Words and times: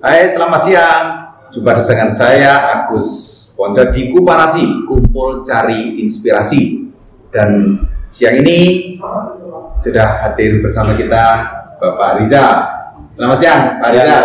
Hai, 0.00 0.24
selamat 0.24 0.60
siang. 0.64 1.04
Jumpa 1.52 1.76
dengan 1.76 2.08
saya 2.16 2.72
Agus 2.72 3.08
Ponco 3.52 3.84
di 3.92 4.08
Kuparasi, 4.08 4.88
Kumpul 4.88 5.44
Cari 5.44 6.00
Inspirasi. 6.00 6.88
Dan 7.28 7.76
siang 8.08 8.40
ini 8.40 8.96
sudah 9.76 10.24
hadir 10.24 10.64
bersama 10.64 10.96
kita 10.96 11.20
Bapak 11.76 12.16
Riza. 12.16 12.48
Selamat 13.12 13.38
siang, 13.44 13.76
Pak 13.76 13.90
Riza. 13.92 14.18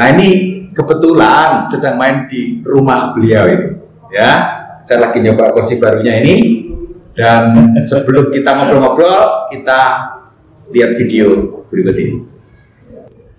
Nah 0.00 0.06
ini 0.16 0.28
kebetulan 0.72 1.68
sedang 1.68 2.00
main 2.00 2.24
di 2.24 2.64
rumah 2.64 3.12
beliau 3.12 3.44
ini, 3.52 3.68
ya. 4.16 4.32
Saya 4.80 5.12
lagi 5.12 5.20
nyoba 5.20 5.52
kursi 5.52 5.76
barunya 5.76 6.24
ini. 6.24 6.64
Dan 7.12 7.76
sebelum 7.76 8.32
kita 8.32 8.56
ngobrol-ngobrol, 8.56 9.52
kita 9.52 10.08
lihat 10.72 10.96
video 10.96 11.60
berikut 11.68 11.96
ini. 12.00 12.31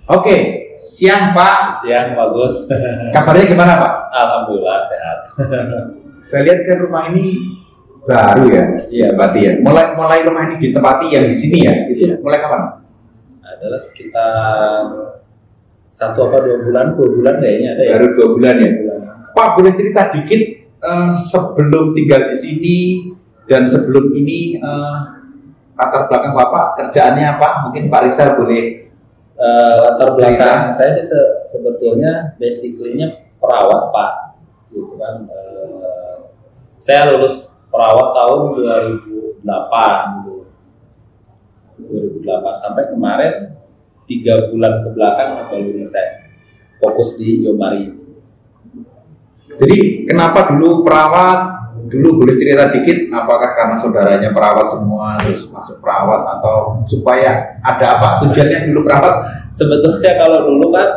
Oke, 0.04 0.68
siang 0.76 1.32
Pak. 1.32 1.80
Siang 1.80 2.12
bagus. 2.12 2.68
Kabarnya 3.16 3.48
gimana 3.48 3.80
Pak? 3.80 3.94
Alhamdulillah 4.12 4.80
sehat. 4.84 5.18
Saya 6.28 6.42
lihat 6.48 6.60
kan 6.68 6.78
rumah 6.84 7.08
ini 7.12 7.40
baru 8.04 8.52
ya, 8.52 8.64
iya 8.92 9.08
Berarti 9.16 9.40
ya. 9.48 9.54
Mulai 9.64 9.96
mulai 9.96 10.20
rumah 10.28 10.44
ini 10.52 10.56
ditempati 10.60 11.08
yang 11.08 11.32
di 11.32 11.38
sini 11.40 11.64
ya, 11.64 11.74
gitu. 11.88 12.00
Iya. 12.04 12.16
Mulai 12.20 12.40
kapan? 12.44 12.62
Adalah 13.44 13.80
sekitar 13.80 14.84
satu 15.88 16.20
apa 16.28 16.38
dua 16.44 16.58
bulan, 16.68 16.86
dua 17.00 17.08
bulan 17.08 17.36
kayaknya 17.40 17.70
ada 17.80 17.84
ya. 17.84 17.92
Baru 17.96 18.08
dua 18.12 18.28
bulan 18.36 18.56
ya. 18.60 18.72
Bulan. 18.76 19.00
Pak 19.32 19.48
boleh 19.56 19.72
cerita 19.72 20.02
dikit 20.12 20.42
eh, 20.84 21.14
sebelum 21.16 21.96
tinggal 21.96 22.28
di 22.28 22.36
sini 22.36 22.78
dan 23.48 23.64
sebelum 23.72 24.12
ini 24.12 24.60
eh, 24.60 24.98
latar 25.80 26.12
belakang 26.12 26.36
Bapak 26.36 26.66
kerjaannya 26.76 27.40
apa? 27.40 27.68
Mungkin 27.68 27.88
Pak 27.88 28.02
Rizal 28.04 28.36
boleh 28.36 28.83
Eh, 29.44 29.74
latar 29.76 30.16
Cerita. 30.16 30.40
belakang 30.40 30.72
saya 30.72 30.96
sih 30.96 31.04
se- 31.04 31.32
sebetulnya 31.52 32.32
basically-nya 32.40 33.28
perawat 33.44 33.92
pak, 33.92 34.12
gitu 34.72 34.96
kan. 34.96 35.28
Eh, 35.28 36.16
saya 36.80 37.12
lulus 37.12 37.52
perawat 37.68 38.16
tahun 38.16 38.40
2008 38.56 40.24
gitu. 40.24 40.48
2008 42.24 42.56
sampai 42.56 42.84
kemarin 42.88 43.34
tiga 44.08 44.48
bulan 44.48 44.88
ke 44.88 44.90
belakang 44.96 45.30
baru 45.52 45.70
resign 45.76 46.12
fokus 46.78 47.16
di 47.16 47.44
Yomari 47.44 48.00
Jadi 49.54 50.08
kenapa 50.10 50.50
dulu 50.50 50.82
perawat? 50.82 51.63
Dulu 51.94 52.26
boleh 52.26 52.36
cerita 52.42 52.74
dikit, 52.74 53.14
apakah 53.14 53.54
karena 53.54 53.76
saudaranya 53.78 54.30
perawat 54.34 54.66
semua 54.66 55.14
terus 55.22 55.46
masuk 55.54 55.78
perawat 55.78 56.26
atau 56.26 56.82
supaya 56.90 57.62
ada 57.62 57.86
apa 58.02 58.08
tujuannya 58.26 58.74
dulu 58.74 58.90
perawat? 58.90 59.46
sebetulnya 59.54 60.18
kalau 60.18 60.50
dulu 60.50 60.74
kan 60.74 60.90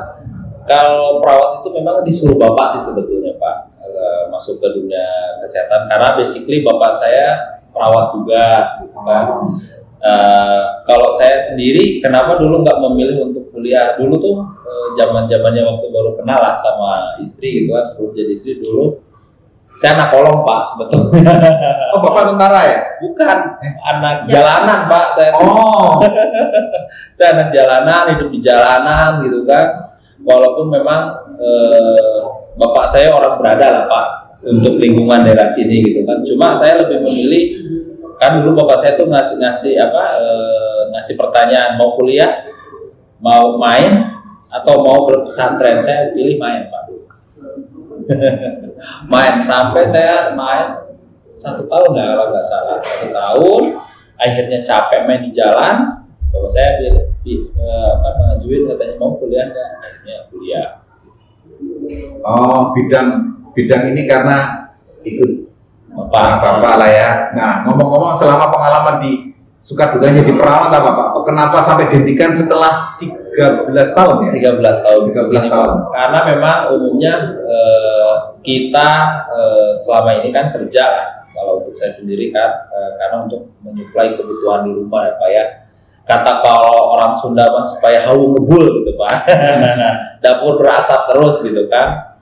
kalau 0.64 1.20
perawat 1.20 1.60
itu 1.60 1.68
memang 1.76 2.00
disuruh 2.00 2.40
bapak 2.40 2.74
sih 2.74 2.88
sebetulnya 2.88 3.36
pak 3.36 3.76
eh, 3.84 4.22
masuk 4.32 4.56
ke 4.56 4.68
dunia 4.72 5.36
kesehatan. 5.44 5.84
Karena 5.92 6.16
basically 6.16 6.64
bapak 6.64 6.90
saya 6.96 7.60
perawat 7.70 8.16
juga 8.16 8.44
gitu 8.80 8.98
kan. 9.04 9.24
Eh, 10.00 10.64
kalau 10.88 11.12
saya 11.12 11.36
sendiri 11.36 12.00
kenapa 12.00 12.40
dulu 12.40 12.64
nggak 12.64 12.78
memilih 12.88 13.28
untuk 13.30 13.52
kuliah? 13.52 14.00
Dulu 14.00 14.16
tuh 14.16 14.36
zaman 14.96 15.28
zamannya 15.28 15.62
waktu 15.62 15.86
baru 15.92 16.10
kenal 16.16 16.40
lah 16.40 16.56
sama 16.56 17.20
istri 17.20 17.62
gitu 17.62 17.76
kan 17.76 17.84
sebelum 17.84 18.16
jadi 18.16 18.32
istri 18.32 18.52
dulu 18.58 19.05
saya 19.76 19.92
anak 20.00 20.08
kolong 20.08 20.40
pak 20.42 20.60
sebetulnya. 20.64 21.36
Oh 21.94 22.00
bapak 22.04 22.28
tentara 22.28 22.60
ya? 22.64 22.78
bukan. 23.00 23.38
Anak 23.80 24.28
jalanan 24.28 24.88
pak 24.88 25.12
saya 25.16 25.32
Oh, 25.36 26.00
saya 27.16 27.36
anak 27.36 27.48
jalanan 27.52 28.16
hidup 28.16 28.28
di 28.32 28.40
jalanan 28.40 29.20
gitu 29.24 29.44
kan. 29.44 29.96
Walaupun 30.24 30.72
memang 30.72 31.12
eh, 31.40 32.20
bapak 32.56 32.84
saya 32.88 33.12
orang 33.12 33.36
berada 33.36 33.66
lah 33.68 33.84
pak 33.88 34.06
untuk 34.44 34.80
lingkungan 34.80 35.24
daerah 35.24 35.48
sini 35.48 35.84
gitu 35.84 36.04
kan. 36.08 36.24
Cuma 36.24 36.56
saya 36.56 36.80
lebih 36.80 37.04
memilih 37.04 37.44
kan 38.16 38.40
dulu 38.40 38.64
bapak 38.64 38.76
saya 38.80 38.92
tuh 38.96 39.08
ngasih 39.12 39.36
ngasih 39.40 39.72
apa 39.76 40.02
eh, 40.20 40.80
ngasih 40.96 41.14
pertanyaan 41.20 41.76
mau 41.76 41.96
kuliah 41.96 42.48
mau 43.20 43.56
main 43.60 43.92
atau 44.52 44.80
mau 44.80 45.04
berpesantren. 45.04 45.80
Saya 45.80 46.12
pilih 46.16 46.40
main 46.40 46.68
pak 46.68 46.85
main 49.12 49.34
sampai 49.40 49.82
saya 49.82 50.32
main 50.32 50.84
satu 51.36 51.68
tahun 51.68 51.90
ya 51.96 52.04
kalau 52.16 52.26
nggak 52.32 52.46
salah 52.46 52.78
satu 52.80 53.08
tahun 53.12 53.62
akhirnya 54.16 54.58
capek 54.64 55.00
main 55.04 55.20
di 55.26 55.30
jalan 55.34 56.00
bapak 56.32 56.50
saya 56.50 56.68
bi- 56.80 57.08
bi- 57.22 57.46
eh, 57.52 57.90
apa 58.00 58.08
ngajuin 58.32 58.62
katanya 58.72 58.94
mau 58.96 59.16
kuliah 59.20 59.44
nggak 59.52 59.68
akhirnya 59.82 60.16
kuliah 60.32 60.66
oh 62.24 62.72
bidang 62.72 63.08
bidang 63.52 63.82
ini 63.94 64.04
karena 64.04 64.68
ikut 65.06 65.46
bapak 65.96 66.44
bapak 66.44 66.74
lah 66.76 66.90
ya. 66.92 67.10
Nah 67.32 67.64
ngomong-ngomong 67.64 68.12
selama 68.12 68.52
pengalaman 68.52 69.00
di 69.00 69.32
suka 69.56 69.96
dukanya 69.96 70.20
di 70.20 70.36
perawat 70.36 70.68
apa 70.68 70.90
Pak? 70.92 71.08
Kenapa 71.24 71.58
sampai 71.64 71.88
dihentikan 71.88 72.36
setelah 72.36 72.94
13 73.00 73.72
tahun 73.72 74.16
ya? 74.28 74.52
13 74.60 74.84
tahun 74.84 75.00
13 75.08 75.32
Begini, 75.32 75.48
Pak. 75.48 75.56
tahun. 75.56 75.78
karena 75.96 76.18
memang 76.28 76.56
umumnya 76.76 77.14
eh, 77.40 77.95
kita 78.46 78.90
eh, 79.26 79.70
selama 79.74 80.22
ini 80.22 80.30
kan 80.30 80.54
kerja 80.54 80.86
kalau 81.34 81.60
untuk 81.60 81.74
saya 81.74 81.90
sendiri 81.90 82.30
kan 82.30 82.70
eh, 82.70 82.90
karena 83.02 83.26
untuk 83.26 83.50
menyuplai 83.60 84.14
kebutuhan 84.14 84.70
di 84.70 84.72
rumah 84.78 85.10
ya 85.10 85.14
Pak 85.18 85.30
ya. 85.34 85.46
Kata 86.06 86.38
kalau 86.38 86.94
orang 86.94 87.18
Sunda 87.18 87.50
mah 87.50 87.66
supaya 87.66 88.06
hawu 88.06 88.38
ngebul 88.38 88.86
gitu 88.86 88.94
Pak. 88.94 89.14
Dapur 90.22 90.62
berasap 90.62 91.10
terus 91.10 91.42
gitu 91.42 91.66
kan. 91.66 92.14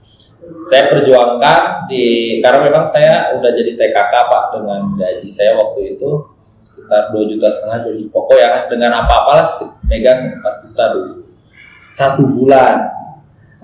Saya 0.65 0.89
perjuangkan 0.89 1.85
di 1.93 2.37
karena 2.41 2.65
memang 2.65 2.85
saya 2.89 3.37
udah 3.37 3.51
jadi 3.53 3.77
TKK 3.77 4.15
Pak 4.17 4.45
dengan 4.57 4.97
gaji 4.97 5.29
saya 5.29 5.61
waktu 5.61 5.97
itu 5.97 6.33
sekitar 6.65 7.13
2 7.13 7.33
juta 7.37 7.49
setengah 7.53 7.79
gaji 7.93 8.05
pokok 8.09 8.37
ya 8.41 8.65
dengan 8.73 9.05
apa-apa 9.05 9.33
lah 9.45 9.49
megang 9.85 10.41
4 10.41 10.65
juta 10.65 10.85
dulu. 10.97 11.15
Satu 11.93 12.25
bulan. 12.25 13.04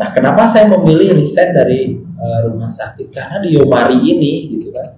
Nah, 0.01 0.17
kenapa 0.17 0.49
saya 0.49 0.65
memilih 0.73 1.21
resign 1.21 1.53
dari 1.53 1.93
eh, 2.01 2.39
rumah 2.49 2.73
sakit? 2.73 3.13
Karena 3.13 3.37
di 3.45 3.53
Yomari 3.53 4.01
ini, 4.01 4.49
gitu 4.57 4.73
kan, 4.73 4.97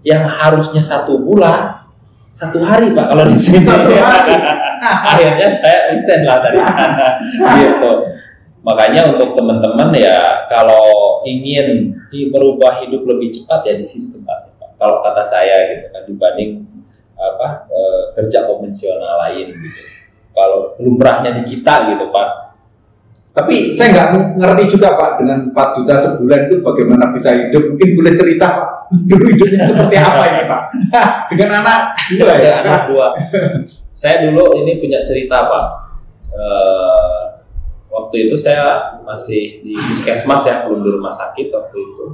yang 0.00 0.24
harusnya 0.24 0.80
satu 0.80 1.20
bulan, 1.20 1.84
satu 2.32 2.64
hari 2.64 2.96
pak 2.96 3.12
kalau 3.12 3.28
di 3.28 3.36
sini. 3.36 3.60
Satu 3.60 3.92
hari. 3.92 4.40
Akhirnya 5.12 5.52
saya 5.52 5.92
resign 5.92 6.24
lah 6.24 6.40
dari 6.40 6.64
sana, 6.64 7.08
gitu. 7.60 7.92
Makanya 8.64 9.12
untuk 9.12 9.36
teman-teman 9.36 9.92
ya, 9.92 10.48
kalau 10.48 11.20
ingin 11.28 11.92
merubah 12.32 12.80
hidup 12.80 13.04
lebih 13.04 13.28
cepat 13.28 13.68
ya 13.68 13.76
di 13.76 13.84
sini 13.84 14.16
tempatnya 14.16 14.56
pak. 14.56 14.70
Kalau 14.80 15.04
kata 15.04 15.20
saya 15.20 15.76
gitu 15.76 15.92
kan 15.92 16.02
dibanding 16.08 16.50
apa 17.20 17.68
eh, 17.68 18.02
kerja 18.16 18.48
konvensional 18.48 19.28
lain 19.28 19.52
gitu. 19.52 19.80
Kalau 20.32 20.78
lumrahnya 20.80 21.36
di 21.36 21.42
kita 21.44 21.92
gitu 21.92 22.08
pak, 22.08 22.47
Tapi 23.38 23.70
saya 23.70 23.94
nggak 23.94 24.08
ngerti 24.34 24.64
juga 24.74 24.98
Pak 24.98 25.22
dengan 25.22 25.38
4 25.54 25.76
juta 25.78 25.94
sebulan 25.94 26.50
itu 26.50 26.56
bagaimana 26.58 27.14
bisa 27.14 27.30
hidup. 27.30 27.70
Mungkin 27.70 27.88
boleh 27.94 28.12
cerita 28.18 28.46
Pak. 28.50 28.68
Dulu 29.06 29.24
hidupnya 29.30 29.62
seperti 29.68 29.96
apa 30.00 30.22
ini 30.26 30.42
Pak? 30.50 30.62
dengan 31.30 31.64
anak 31.64 31.80
dua 32.16 32.32
ya? 32.40 32.52
anak 32.64 32.82
dua. 32.90 33.06
Saya 33.92 34.30
dulu 34.30 34.62
ini 34.62 34.78
punya 34.78 35.02
cerita 35.02 35.50
pak. 35.50 35.66
Eh, 36.28 37.22
waktu 37.90 38.28
itu 38.28 38.36
saya 38.38 38.94
masih 39.02 39.64
di 39.64 39.74
puskesmas 39.74 40.46
ya, 40.46 40.62
belum 40.64 40.80
di 40.84 40.90
rumah 40.94 41.12
sakit 41.12 41.50
waktu 41.50 41.76
itu. 41.76 42.06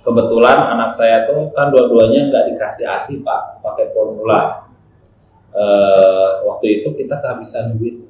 Kebetulan 0.00 0.56
anak 0.56 0.94
saya 0.94 1.28
tuh 1.28 1.52
kan 1.52 1.68
dua-duanya 1.68 2.32
nggak 2.32 2.44
dikasih 2.54 2.88
asi 2.88 3.20
pak, 3.20 3.60
pakai 3.60 3.92
formula. 3.92 4.70
Eh, 5.50 6.30
waktu 6.46 6.80
itu 6.80 6.94
kita 6.94 7.18
kehabisan 7.18 7.74
duit. 7.76 8.09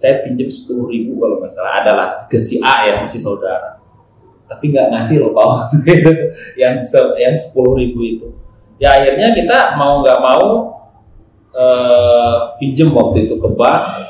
Saya 0.00 0.24
pinjam 0.24 0.48
sepuluh 0.48 0.88
ribu 0.88 1.20
kalau 1.20 1.44
nggak 1.44 1.52
salah. 1.52 1.72
Adalah 1.84 2.08
ke 2.24 2.40
si 2.40 2.56
A 2.64 2.88
ya 2.88 3.04
masih 3.04 3.20
saudara. 3.20 3.76
Tapi 4.48 4.72
nggak 4.72 4.96
ngasih 4.96 5.20
loh 5.20 5.36
pak. 5.36 5.76
Yang 6.60 6.88
se- 6.88 7.16
yang 7.20 7.36
sepuluh 7.36 7.76
ribu 7.76 8.00
itu. 8.00 8.28
Ya 8.80 8.96
akhirnya 8.96 9.36
kita 9.36 9.76
mau 9.76 10.00
nggak 10.00 10.20
mau 10.24 10.44
eh, 11.52 12.36
pinjem 12.56 12.88
waktu 12.96 13.28
itu 13.28 13.36
ke 13.36 13.48
bank. 13.52 14.08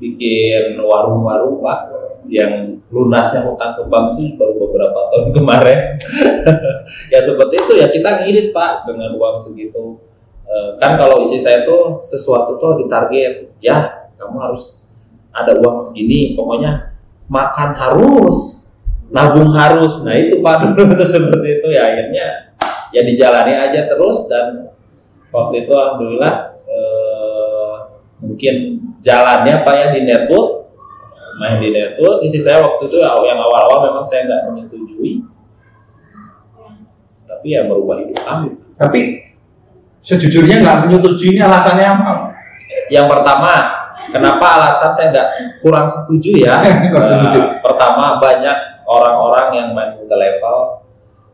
Bikin 0.00 0.80
warung-warung 0.80 1.60
pak 1.60 1.92
yang 2.32 2.80
lunasnya 2.88 3.44
hutang 3.44 3.76
ke 3.76 3.84
bank 3.92 4.16
itu 4.16 4.40
baru 4.40 4.56
beberapa 4.56 5.00
tahun 5.12 5.28
kemarin. 5.36 5.80
Ya 7.12 7.20
seperti 7.20 7.60
itu 7.60 7.72
ya. 7.76 7.92
Kita 7.92 8.24
ngirit 8.24 8.56
pak 8.56 8.88
dengan 8.88 9.12
uang 9.20 9.36
segitu. 9.36 10.00
Eh, 10.48 10.80
kan 10.80 10.96
kalau 10.96 11.20
isi 11.20 11.36
saya 11.36 11.68
tuh 11.68 12.00
sesuatu 12.00 12.56
tuh 12.56 12.80
ditarget 12.80 13.52
ya 13.60 13.97
kamu 14.18 14.36
harus 14.42 14.90
ada 15.30 15.54
uang 15.54 15.78
segini 15.78 16.34
pokoknya 16.34 16.98
makan 17.30 17.70
harus 17.78 18.68
nabung 19.08 19.54
harus. 19.54 20.02
Nah 20.02 20.18
itu 20.18 20.42
pak 20.42 20.74
dulu 20.74 20.98
tuh 20.98 21.08
seperti 21.14 21.48
itu. 21.62 21.66
Ya 21.70 21.82
akhirnya 21.86 22.26
ya 22.90 23.00
dijalani 23.06 23.54
aja 23.54 23.86
terus 23.86 24.26
dan 24.26 24.74
waktu 25.30 25.64
itu 25.64 25.72
alhamdulillah 25.72 26.34
eh, 26.66 27.74
mungkin 28.20 28.54
jalannya 28.98 29.62
pak 29.62 29.74
ya 29.76 29.86
di 29.94 30.00
network 30.04 30.58
main 31.38 31.62
di 31.62 31.70
network. 31.70 32.26
Isi 32.26 32.42
saya 32.42 32.60
waktu 32.66 32.90
itu 32.90 32.98
yang 32.98 33.38
awal-awal 33.38 33.88
memang 33.88 34.04
saya 34.04 34.26
nggak 34.26 34.42
menyetujui. 34.50 35.22
Tapi 37.28 37.46
ya 37.54 37.62
merubah 37.62 38.02
hidup 38.02 38.18
kami. 38.26 38.58
Tapi 38.74 39.00
sejujurnya 40.02 40.58
nggak 40.66 40.78
menyetujui 40.90 41.38
ini 41.38 41.42
alasannya 41.46 41.86
apa? 41.86 42.12
yang 42.88 43.04
pertama 43.04 43.77
kenapa 44.10 44.44
alasan 44.60 44.90
saya 44.90 45.06
nggak 45.12 45.28
kurang 45.60 45.86
setuju 45.88 46.30
ya? 46.44 46.56
Kurang 46.92 47.10
setuju. 47.12 47.40
pertama 47.64 48.16
banyak 48.18 48.56
orang-orang 48.88 49.48
yang 49.52 49.68
main 49.76 49.90
multi 49.96 50.16
level 50.16 50.58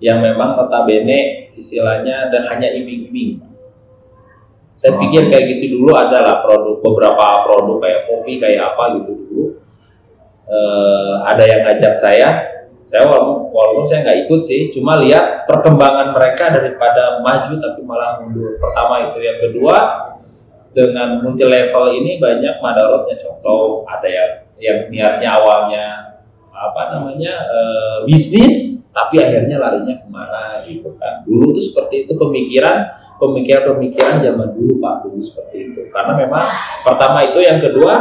yang 0.03 0.19
memang 0.21 0.59
notabene 0.59 1.51
istilahnya 1.55 2.29
ada 2.29 2.39
hanya 2.51 2.69
iming-iming. 2.75 3.41
Saya 4.75 4.99
Oh. 4.99 5.07
pikir 5.07 5.31
kayak 5.31 5.45
gitu 5.55 5.79
dulu 5.79 5.95
adalah 5.95 6.43
produk 6.43 6.83
beberapa 6.83 7.47
produk 7.47 7.79
kayak 7.79 8.01
kopi 8.11 8.43
kayak 8.43 8.75
apa 8.75 8.99
gitu 8.99 9.11
dulu. 9.15 9.43
Eh, 10.45 11.15
ada 11.25 11.45
yang 11.47 11.63
ngajak 11.65 11.95
saya. 11.95 12.29
Saya 12.85 13.09
walaupun, 13.09 13.49
walaupun 13.49 13.89
saya 13.89 14.05
nggak 14.05 14.19
ikut 14.29 14.41
sih 14.45 14.69
cuma 14.69 15.01
lihat 15.01 15.49
perkembangan 15.49 16.13
mereka 16.13 16.53
daripada 16.53 17.23
maju 17.25 17.53
tapi 17.57 17.81
malah 17.81 18.21
mundur. 18.21 18.61
Pertama 18.61 19.09
itu. 19.09 19.25
Yang 19.25 19.39
kedua 19.49 19.77
dengan 20.75 21.23
multi 21.23 21.47
level 21.47 21.85
ini 21.95 22.19
banyak 22.19 22.59
madarotnya. 22.59 23.17
Contoh 23.23 23.87
ada 23.87 24.05
yang 24.11 24.31
yang 24.59 24.79
niatnya 24.91 25.29
awalnya 25.39 25.87
apa 26.51 26.99
namanya 26.99 27.35
eh, 27.47 27.99
bisnis 28.07 28.83
tapi 28.95 29.19
akhirnya 29.19 29.59
larinya 29.59 29.95
ke 29.99 30.07
mana 30.11 30.63
gitu 30.67 30.91
kan. 30.99 31.23
Dulu 31.23 31.55
tuh 31.55 31.63
seperti 31.63 32.07
itu 32.07 32.13
pemikiran 32.19 32.91
pemikiran-pemikiran 33.23 34.21
zaman 34.21 34.49
dulu 34.55 34.83
pak 34.83 34.95
dulu 35.07 35.23
seperti 35.23 35.71
itu. 35.71 35.81
Karena 35.95 36.13
memang 36.19 36.45
pertama 36.83 37.23
itu 37.23 37.39
yang 37.39 37.63
kedua 37.63 37.95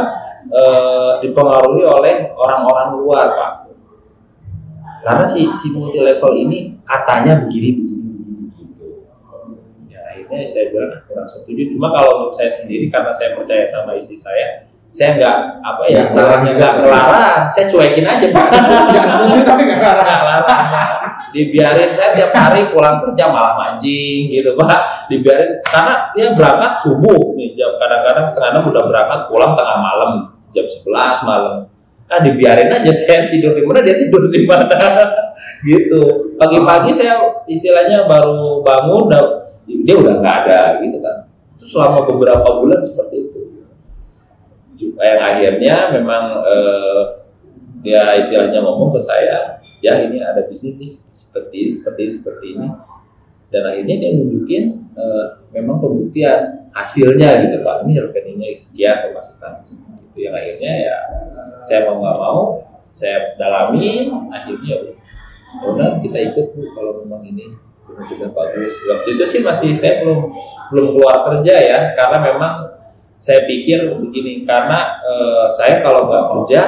eh, 0.50 1.12
dipengaruhi 1.22 1.86
oleh 1.86 2.34
orang-orang 2.34 2.88
luar 2.98 3.26
pak. 3.32 3.52
Karena 5.04 5.24
si 5.28 5.52
si 5.52 5.70
multi 5.76 6.00
level 6.00 6.32
ini 6.32 6.80
katanya 6.82 7.44
begini 7.44 7.83
ya 10.34 10.42
akhirnya 10.42 10.50
saya 10.50 10.66
bilang 10.74 10.90
ah, 10.90 11.00
kurang 11.06 11.28
setuju. 11.30 11.62
Cuma 11.70 11.88
kalau 11.94 12.10
untuk 12.20 12.32
saya 12.34 12.50
sendiri 12.50 12.90
karena 12.90 13.12
saya 13.14 13.38
percaya 13.38 13.64
sama 13.64 13.94
isi 13.94 14.16
saya 14.18 14.66
saya 14.94 15.18
nggak 15.18 15.38
apa 15.58 15.82
ya 15.90 16.06
salahnya 16.06 16.54
nggak 16.54 16.72
juga. 16.78 16.86
melarang 16.86 17.40
saya 17.50 17.66
cuekin 17.66 18.06
aja 18.06 18.26
pak. 18.30 18.46
Nggak 18.46 19.06
setuju 19.10 19.38
tapi 19.42 19.62
nggak 19.66 19.80
larang. 19.82 20.06
nggak 20.06 20.22
larang 20.22 21.14
dibiarin 21.34 21.90
saya 21.90 22.14
tiap 22.14 22.30
hari 22.30 22.70
pulang 22.70 23.02
kerja 23.02 23.26
malah 23.26 23.58
mancing 23.58 24.30
gitu 24.30 24.54
pak. 24.54 25.10
Dibiarin 25.10 25.58
karena 25.66 25.94
dia 26.14 26.26
berangkat 26.38 26.72
subuh. 26.86 27.34
Nih 27.34 27.58
jam 27.58 27.74
kadang-kadang 27.74 28.26
setengah 28.26 28.50
enam 28.54 28.64
udah 28.70 28.84
berangkat 28.86 29.20
pulang 29.26 29.52
tengah 29.58 29.78
malam 29.82 30.10
jam 30.54 30.66
11 30.66 31.26
malam. 31.26 31.54
Ah 32.06 32.20
dibiarin 32.22 32.70
aja 32.70 32.92
saya 32.94 33.26
tidur 33.34 33.58
di 33.58 33.66
mana 33.66 33.82
dia 33.82 33.98
tidur 33.98 34.30
di 34.30 34.46
mana. 34.46 34.70
Gitu. 35.66 36.30
Pagi-pagi 36.38 36.94
saya 36.94 37.18
istilahnya 37.50 38.06
baru 38.06 38.62
bangun 38.62 39.10
udah 39.10 39.43
dia 39.66 39.94
udah 39.96 40.14
nggak 40.20 40.36
ada 40.46 40.60
gitu 40.84 40.98
kan. 41.00 41.16
Itu 41.56 41.64
selama 41.70 42.08
beberapa 42.08 42.48
bulan 42.60 42.80
seperti 42.80 43.16
itu. 43.30 43.40
Yang 44.98 45.20
akhirnya 45.22 45.76
memang 45.94 46.24
eh, 46.44 47.02
dia 47.84 48.16
istilahnya 48.16 48.64
ngomong 48.64 48.96
ke 48.96 49.00
saya 49.00 49.60
ya 49.84 50.00
ini 50.00 50.24
ada 50.24 50.48
bisnis 50.48 51.04
seperti 51.12 51.68
ini 51.68 51.70
seperti 51.70 52.00
ini 52.04 52.12
seperti 52.12 52.46
ini. 52.56 52.68
Dan 53.52 53.62
akhirnya 53.70 53.94
dia 54.02 54.10
nunjukin 54.18 54.64
eh, 54.98 55.26
memang 55.54 55.78
pembuktian 55.78 56.64
hasilnya 56.74 57.46
gitu 57.46 57.62
pak 57.62 57.86
ini 57.86 58.02
rekeningnya 58.02 58.50
sekian 58.58 59.08
pemasukan 59.08 59.62
itu 59.62 60.18
yang 60.26 60.34
akhirnya 60.34 60.72
ya 60.90 60.98
saya 61.62 61.86
mau 61.86 62.02
nggak 62.02 62.18
mau 62.18 62.40
saya 62.90 63.38
dalami 63.38 64.10
akhirnya 64.34 64.74
ya 65.54 65.66
udah 65.70 66.02
kita 66.02 66.18
ikut 66.34 66.46
bu 66.58 66.66
kalau 66.74 67.06
memang 67.06 67.22
ini 67.30 67.54
benar-benar 67.84 68.30
bagus. 68.32 68.72
Waktu 68.84 69.08
itu 69.16 69.24
sih 69.24 69.40
masih 69.44 69.70
saya 69.76 70.02
belum 70.02 70.32
belum 70.72 70.86
keluar 70.96 71.16
kerja 71.30 71.54
ya 71.60 71.78
karena 71.94 72.18
memang 72.20 72.54
saya 73.20 73.44
pikir 73.44 73.94
begini 74.00 74.44
karena 74.44 75.00
eh, 75.00 75.46
saya 75.48 75.80
kalau 75.80 76.08
nggak 76.08 76.24
kerja 76.36 76.60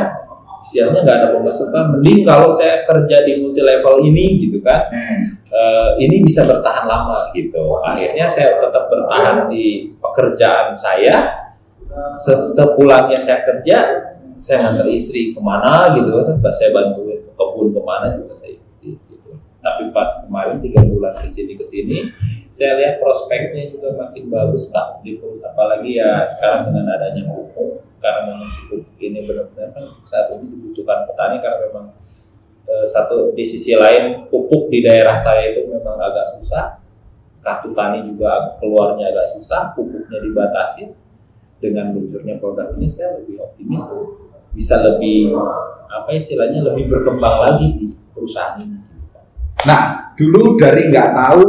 istilahnya 0.66 1.06
nggak 1.06 1.16
ada 1.22 1.28
pemasukan 1.36 1.84
mending 1.94 2.26
kalau 2.26 2.50
saya 2.50 2.82
kerja 2.82 3.22
di 3.22 3.38
multi 3.38 3.62
level 3.62 4.02
ini 4.02 4.46
gitu 4.46 4.58
kan 4.60 4.90
Hmm. 4.90 5.20
eh, 5.46 5.90
ini 6.02 6.26
bisa 6.26 6.42
bertahan 6.42 6.84
lama 6.84 7.30
gitu. 7.32 7.80
Akhirnya 7.80 8.26
saya 8.26 8.58
tetap 8.58 8.90
bertahan 8.90 9.46
di 9.48 9.94
pekerjaan 9.96 10.74
saya. 10.74 11.46
Se- 12.20 12.52
sepulangnya 12.52 13.16
saya 13.16 13.40
kerja 13.46 13.76
saya 14.36 14.68
nganter 14.68 14.84
istri 14.92 15.32
ke 15.32 15.40
mana 15.40 15.96
gitu 15.96 16.12
kan 16.12 16.52
saya 16.52 16.68
bantuin 16.68 17.24
ke 17.24 17.32
kebun 17.32 17.72
ke 17.72 17.80
mana 17.80 18.12
juga 18.12 18.36
saya 18.36 18.60
tapi 19.66 19.90
pas 19.90 20.06
kemarin 20.22 20.62
tiga 20.62 20.86
bulan 20.86 21.10
ke 21.18 21.26
sini 21.26 21.58
ke 21.58 21.66
sini 21.66 21.98
saya 22.54 22.78
lihat 22.78 23.02
prospeknya 23.02 23.74
juga 23.74 23.98
makin 23.98 24.30
bagus 24.30 24.70
pak. 24.70 25.02
Di 25.02 25.18
apalagi 25.42 25.98
ya 25.98 26.22
sekarang 26.22 26.70
dengan 26.70 26.94
adanya 26.94 27.26
pupuk 27.26 27.82
karena 27.98 28.30
memang 28.30 28.46
si 28.46 28.62
pupuk 28.70 28.94
ini 29.02 29.26
benar-benar 29.26 29.74
kan 29.74 29.84
saat 30.06 30.30
ini 30.38 30.54
dibutuhkan 30.54 31.04
petani 31.10 31.42
karena 31.42 31.58
memang 31.68 31.86
eh, 32.70 32.86
satu 32.86 33.34
di 33.34 33.42
sisi 33.42 33.74
lain 33.74 34.30
pupuk 34.30 34.70
di 34.70 34.86
daerah 34.86 35.18
saya 35.18 35.50
itu 35.50 35.66
memang 35.66 35.98
agak 35.98 36.38
susah 36.38 36.78
kartu 37.42 37.74
tani 37.74 38.06
juga 38.06 38.56
keluarnya 38.62 39.10
agak 39.10 39.26
susah 39.34 39.74
pupuknya 39.74 40.22
dibatasi. 40.22 40.94
Dengan 41.56 41.96
munculnya 41.96 42.36
produk 42.36 42.76
ini 42.76 42.84
saya 42.84 43.16
lebih 43.16 43.40
optimis 43.40 43.80
bisa 44.52 44.76
lebih 44.84 45.32
apa 45.88 46.12
istilahnya 46.12 46.60
lebih 46.60 46.84
berkembang 46.92 47.36
lagi 47.48 47.66
di 47.80 47.86
perusahaan 48.12 48.60
ini 48.60 48.75
Nah, 49.66 50.14
dulu 50.14 50.54
dari 50.56 50.88
nggak 50.88 51.10
tahu 51.12 51.46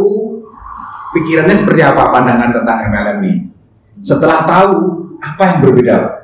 pikirannya 1.14 1.56
seperti 1.56 1.82
apa 1.86 2.10
pandangan 2.10 2.52
tentang 2.52 2.78
MLM 2.90 3.18
ini. 3.24 3.36
Setelah 4.02 4.46
tahu 4.46 4.74
apa 5.22 5.42
yang 5.46 5.60
berbeda? 5.64 6.18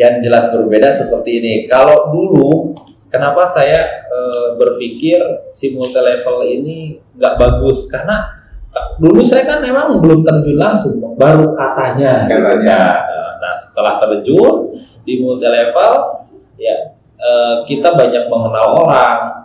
yang 0.00 0.24
jelas 0.24 0.48
berbeda 0.48 0.88
seperti 0.88 1.30
ini. 1.44 1.54
Kalau 1.68 2.08
dulu, 2.08 2.72
kenapa 3.12 3.44
saya 3.44 4.08
eh, 4.08 4.48
berpikir 4.56 5.20
si 5.52 5.76
multi 5.76 6.00
level 6.00 6.40
ini 6.40 6.96
nggak 7.20 7.36
bagus? 7.36 7.84
Karena 7.92 8.40
eh, 8.72 8.88
dulu 8.96 9.20
saya 9.20 9.44
kan 9.44 9.60
memang 9.60 10.00
belum 10.00 10.24
terjun 10.24 10.56
langsung, 10.56 10.96
baru 11.20 11.52
katanya. 11.52 12.24
Katanya. 12.24 12.80
kan. 12.96 13.36
Nah, 13.44 13.52
setelah 13.52 14.00
terjun 14.00 14.72
di 15.04 15.20
multi 15.20 15.44
level, 15.44 15.92
ya 16.56 16.96
eh, 17.20 17.54
kita 17.68 17.92
banyak 17.92 18.24
mengenal 18.32 18.88
orang. 18.88 19.39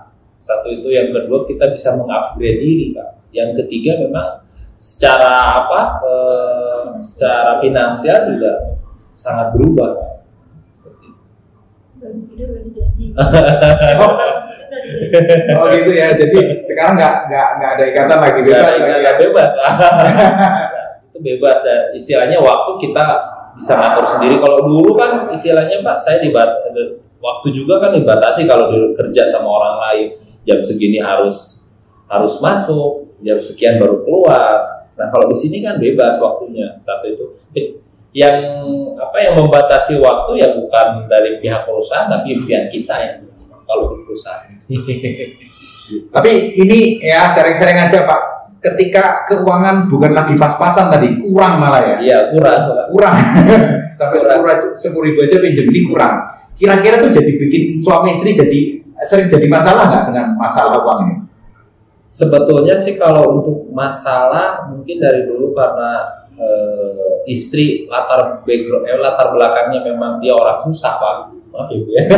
Satu 0.46 0.70
itu, 0.70 0.94
yang 0.94 1.10
kedua 1.10 1.42
kita 1.44 1.74
bisa 1.74 1.98
mengupgrade 1.98 2.62
diri, 2.62 2.94
Kak. 2.94 3.34
Yang 3.34 3.66
ketiga 3.66 3.98
memang 4.06 4.46
secara 4.78 5.34
apa? 5.66 5.82
eh, 6.06 6.82
secara 7.02 7.58
finansial 7.58 8.30
juga 8.30 8.78
sangat 9.12 9.58
berubah. 9.58 9.90
Kak. 9.98 10.10
Seperti 10.70 11.06
itu. 11.10 11.24
Baru 11.98 12.14
tidur 12.30 12.48
udah 12.54 12.62
digaji. 12.62 13.06
Oh. 15.56 15.68
Gitu 15.72 15.92
ya. 15.96 16.14
Jadi 16.14 16.62
sekarang 16.68 17.00
nggak 17.00 17.16
nggak 17.32 17.48
nggak 17.58 17.72
ada 17.80 17.84
ikatan 17.90 18.20
lagi 18.22 18.40
Nggak 18.44 18.46
bebas 18.46 18.62
ada 18.62 18.70
lagi 18.76 18.84
ya. 18.86 18.98
ikatan 19.02 19.18
bebas 19.24 19.50
itu 21.10 21.18
bebas 21.24 21.58
dan 21.64 21.80
istilahnya 21.96 22.38
waktu 22.44 22.72
kita 22.78 23.04
bisa 23.56 23.74
ngatur 23.80 24.06
sendiri 24.06 24.36
kalau 24.38 24.68
dulu 24.68 25.00
kan 25.00 25.32
istilahnya 25.32 25.80
pak 25.80 25.96
saya 25.96 26.20
dibat 26.20 26.60
waktu 27.18 27.48
juga 27.56 27.80
kan 27.80 27.96
dibatasi 27.96 28.44
kalau 28.46 28.68
di- 28.68 28.94
kerja 29.00 29.24
sama 29.24 29.48
orang 29.48 29.76
lain 29.80 30.08
jam 30.46 30.62
segini 30.62 31.02
harus 31.02 31.68
harus 32.08 32.38
masuk 32.40 33.18
jam 33.26 33.42
sekian 33.42 33.82
baru 33.82 34.06
keluar 34.06 34.88
nah 34.96 35.12
kalau 35.12 35.28
di 35.28 35.38
sini 35.38 35.60
kan 35.60 35.82
bebas 35.82 36.22
waktunya 36.22 36.78
satu 36.80 37.06
itu 37.10 37.26
Eh, 37.52 37.68
yang 38.16 38.64
apa 38.96 39.18
yang 39.20 39.36
membatasi 39.36 40.00
waktu 40.00 40.40
ya 40.40 40.56
bukan 40.56 41.12
dari 41.12 41.44
pihak 41.44 41.68
perusahaan 41.68 42.08
tapi 42.08 42.40
pihak 42.48 42.72
kita 42.72 42.96
yang 42.96 43.16
kalau 43.66 43.92
di 43.98 44.06
perusahaan 44.08 44.48
Tapi 45.86 46.32
ini 46.58 46.98
ya 46.98 47.30
sering-sering 47.30 47.78
aja 47.78 48.10
Pak. 48.10 48.22
Ketika 48.58 49.22
keuangan 49.30 49.86
bukan 49.86 50.18
lagi 50.18 50.34
pas-pasan 50.34 50.90
tadi, 50.90 51.22
kurang 51.22 51.62
malah 51.62 51.82
ya. 51.86 51.96
iya 52.02 52.18
kurang. 52.34 52.74
Kurang. 52.90 53.14
Sampai 54.00 54.18
sepuluh 54.74 55.14
ribu 55.14 55.22
aja 55.22 55.38
pinjam 55.38 55.70
ini 55.70 55.86
kurang. 55.86 56.26
Kira-kira 56.56 57.04
tuh 57.04 57.12
jadi 57.12 57.32
bikin 57.36 57.84
suami 57.84 58.16
istri 58.16 58.32
jadi 58.32 58.80
sering 59.04 59.28
jadi 59.28 59.48
masalah 59.52 59.92
nggak 59.92 60.04
dengan 60.12 60.28
masalah 60.40 60.80
uang 60.80 61.00
ini? 61.04 61.16
Sebetulnya 62.08 62.80
sih 62.80 62.96
kalau 62.96 63.44
untuk 63.44 63.68
masalah 63.76 64.72
mungkin 64.72 65.04
dari 65.04 65.28
dulu 65.28 65.52
karena 65.52 66.24
eh, 66.40 67.28
istri 67.28 67.92
latar 67.92 68.40
background 68.48 68.88
eh, 68.88 68.96
latar 69.04 69.36
belakangnya 69.36 69.84
memang 69.84 70.24
dia 70.24 70.32
orang 70.32 70.64
susah 70.64 70.96
pak. 70.96 71.16
Maaf 71.52 71.68
ya 71.72 71.78
Bu 71.84 71.90
ya. 71.92 72.04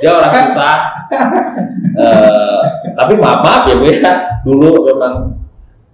Dia 0.00 0.16
orang 0.16 0.32
susah. 0.32 0.76
Eh, 1.92 2.62
tapi 2.96 3.20
maaf, 3.20 3.42
maaf 3.42 3.62
ya 3.66 3.74
Bu 3.74 3.84
ya. 3.90 3.98
Dulu 4.46 4.86
memang 4.86 5.34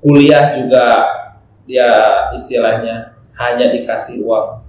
kuliah 0.04 0.52
juga 0.52 1.00
ya 1.64 1.90
istilahnya 2.36 3.16
hanya 3.40 3.72
dikasih 3.72 4.20
uang 4.22 4.65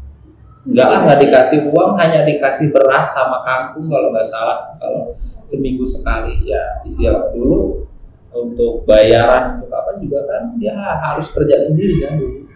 Enggak 0.68 0.88
lah, 0.92 1.00
nggak 1.08 1.20
dikasih 1.24 1.60
uang, 1.72 1.96
hanya 1.96 2.28
dikasih 2.28 2.76
beras 2.76 3.16
sama 3.16 3.40
kangkung 3.48 3.88
kalau 3.88 4.12
nggak 4.12 4.28
salah. 4.28 4.68
Kalau 4.76 5.16
seminggu 5.40 5.88
sekali 5.88 6.44
ya 6.44 6.84
istilah 6.84 7.32
dulu 7.32 7.88
untuk 8.36 8.84
bayaran 8.84 9.58
untuk 9.58 9.72
apa 9.72 9.96
juga 10.04 10.28
kan 10.28 10.60
dia 10.60 10.76
harus 10.76 11.32
kerja 11.32 11.56
sendiri 11.56 12.04
kan 12.04 12.20
dulu. 12.20 12.52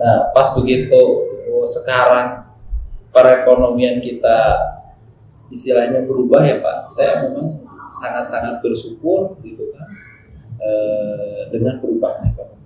Nah 0.00 0.32
pas 0.32 0.56
begitu 0.56 1.00
oh, 1.52 1.68
sekarang 1.68 2.48
perekonomian 3.12 4.00
kita 4.00 4.58
istilahnya 5.52 6.02
berubah 6.08 6.42
ya 6.42 6.58
Pak, 6.64 6.88
saya 6.90 7.28
memang 7.28 7.62
sangat-sangat 7.86 8.58
bersyukur 8.64 9.38
gitu 9.44 9.70
kan 9.76 9.88
eh, 10.58 11.40
dengan 11.52 11.78
perubahan 11.78 12.24
ekonomi. 12.26 12.64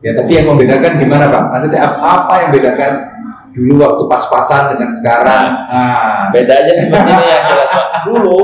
Ya 0.00 0.14
tadi 0.16 0.32
yang 0.38 0.46
membedakan 0.54 0.92
gimana 0.96 1.28
Pak? 1.28 1.42
Maksudnya 1.52 1.80
ap- 1.84 2.00
apa 2.00 2.34
yang 2.46 2.50
bedakan 2.56 2.92
dulu 3.52 3.78
waktu 3.78 4.02
pas-pasan 4.06 4.72
dengan 4.72 4.90
sekarang? 4.90 5.46
Ah, 5.66 6.28
Bedanya 6.28 6.72
seperti 6.72 7.10
ini 7.10 7.24
yang 7.26 7.44
jelas. 7.46 7.70
Dulu 8.02 8.38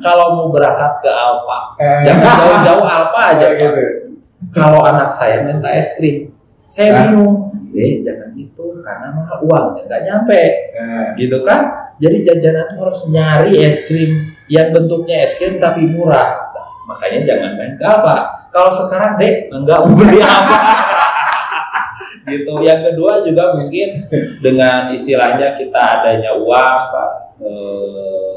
kalau 0.00 0.26
mau 0.34 0.48
berangkat 0.50 0.92
ke 1.00 1.10
Alfa, 1.10 1.58
eh, 1.76 2.00
jangan 2.02 2.24
jauh-jauh 2.34 2.84
Alfa 2.84 3.20
aja 3.30 3.46
Pak. 3.46 3.56
gitu. 3.56 3.82
Kalau 4.50 4.80
anak 4.80 5.08
saya 5.08 5.40
minta 5.40 5.68
es 5.70 5.96
krim, 5.96 6.32
saya 6.64 6.90
Hah? 6.92 7.00
bingung. 7.08 7.52
Eh 7.74 8.00
jangan 8.00 8.30
itu 8.32 8.64
karena 8.80 9.10
mahal 9.10 9.38
uangnya 9.42 9.82
nggak 9.84 10.02
nyampe, 10.04 10.42
Eh, 10.72 11.06
gitu 11.16 11.42
kan? 11.42 11.90
Jadi 11.96 12.22
jajanan 12.22 12.66
tuh 12.70 12.78
harus 12.84 13.00
nyari 13.06 13.54
es 13.60 13.84
krim 13.84 14.10
yang 14.46 14.70
bentuknya 14.70 15.22
es 15.22 15.36
krim 15.36 15.56
tapi 15.56 15.86
murah. 15.86 16.50
Nah, 16.50 16.66
makanya 16.86 17.24
jangan 17.24 17.50
main 17.54 17.72
ke 17.74 17.82
Alfa. 17.82 18.16
Kalau 18.48 18.70
sekarang 18.70 19.18
dek 19.18 19.50
nggak 19.50 19.78
mau 19.80 19.90
beli 19.92 20.18
apa. 20.22 20.56
gitu. 22.28 22.52
Yang 22.64 22.80
kedua 22.92 23.12
juga 23.24 23.44
mungkin 23.56 24.08
dengan 24.40 24.92
istilahnya 24.92 25.56
kita 25.56 25.80
adanya 26.00 26.36
uang, 26.36 26.80
Pak, 26.92 27.10
eh, 27.44 28.34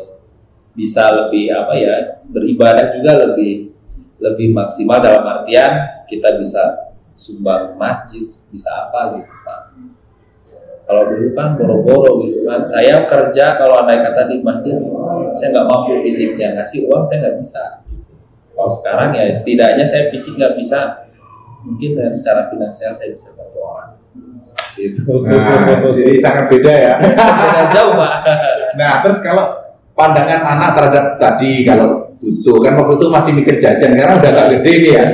bisa 0.77 1.09
lebih 1.09 1.49
apa 1.49 1.73
ya 1.73 2.21
beribadah 2.29 2.93
juga 2.93 3.17
lebih 3.25 3.73
lebih 4.21 4.53
maksimal 4.53 5.01
dalam 5.01 5.25
artian 5.25 6.05
kita 6.05 6.37
bisa 6.37 6.93
sumbang 7.17 7.73
masjid, 7.81 8.21
bisa 8.23 8.69
apa 8.85 9.17
gitu 9.17 9.33
Pak. 9.41 9.61
Kalau 10.87 11.03
dulu 11.11 11.35
kan 11.35 11.59
boro-boro 11.59 12.23
gitu 12.23 12.47
kan, 12.47 12.63
saya 12.63 13.03
kerja 13.03 13.59
kalau 13.59 13.83
andai 13.83 13.99
kata 13.99 14.31
di 14.31 14.39
masjid, 14.39 14.79
saya 15.35 15.47
nggak 15.51 15.67
mampu 15.67 15.99
fisiknya 16.07 16.55
ngasih 16.55 16.87
uang 16.87 17.03
saya 17.03 17.27
nggak 17.27 17.37
bisa. 17.43 17.63
Kalau 18.55 18.71
sekarang 18.71 19.09
ya 19.11 19.27
setidaknya 19.27 19.83
saya 19.83 20.07
fisik 20.07 20.39
nggak 20.39 20.55
bisa, 20.55 21.11
mungkin 21.67 21.99
secara 22.15 22.47
finansial 22.47 22.95
saya 22.95 23.11
bisa 23.11 23.35
bantu. 23.35 23.59
Gitu. 24.77 25.01
Nah, 25.25 25.65
jadi 25.89 26.15
sangat 26.21 26.45
beda 26.53 26.69
ya. 26.69 26.93
Beda 27.01 27.61
jauh 27.73 27.93
pak. 27.97 28.13
Nah, 28.77 29.01
terus 29.01 29.19
kalau 29.25 29.45
pandangan 29.97 30.41
anak 30.45 30.69
terhadap 30.77 31.05
tadi 31.17 31.65
kalau 31.65 32.13
butuh 32.17 32.57
kan 32.61 32.73
waktu 32.77 32.93
itu 32.97 33.07
masih 33.09 33.31
mikir 33.33 33.55
jajan 33.57 33.93
karena 33.97 34.13
udah 34.17 34.31
gak 34.33 34.49
gede 34.57 34.73
nih 34.77 34.91
ya. 34.93 35.05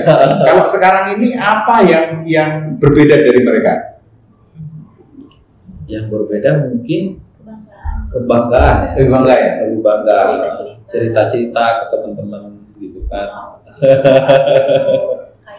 kalau 0.48 0.64
sekarang 0.68 1.20
ini 1.20 1.36
apa 1.36 1.76
yang 1.88 2.08
yang 2.28 2.52
berbeda 2.80 3.16
dari 3.16 3.42
mereka? 3.44 3.74
Yang 5.88 6.06
berbeda 6.12 6.50
mungkin 6.68 7.24
kebanggaan 7.40 7.98
kebanggaan 8.12 8.76
ya. 8.76 8.92
Lebih 8.96 9.12
bangga 9.12 9.36
ya? 9.40 9.52
Lebih 9.64 9.82
bangga. 9.84 10.18
Cerita-cerita. 10.20 10.84
Cerita-cerita 10.88 11.66
ke 11.80 11.86
teman-teman 11.92 12.42
gitu 12.80 13.00
kan. 13.08 13.28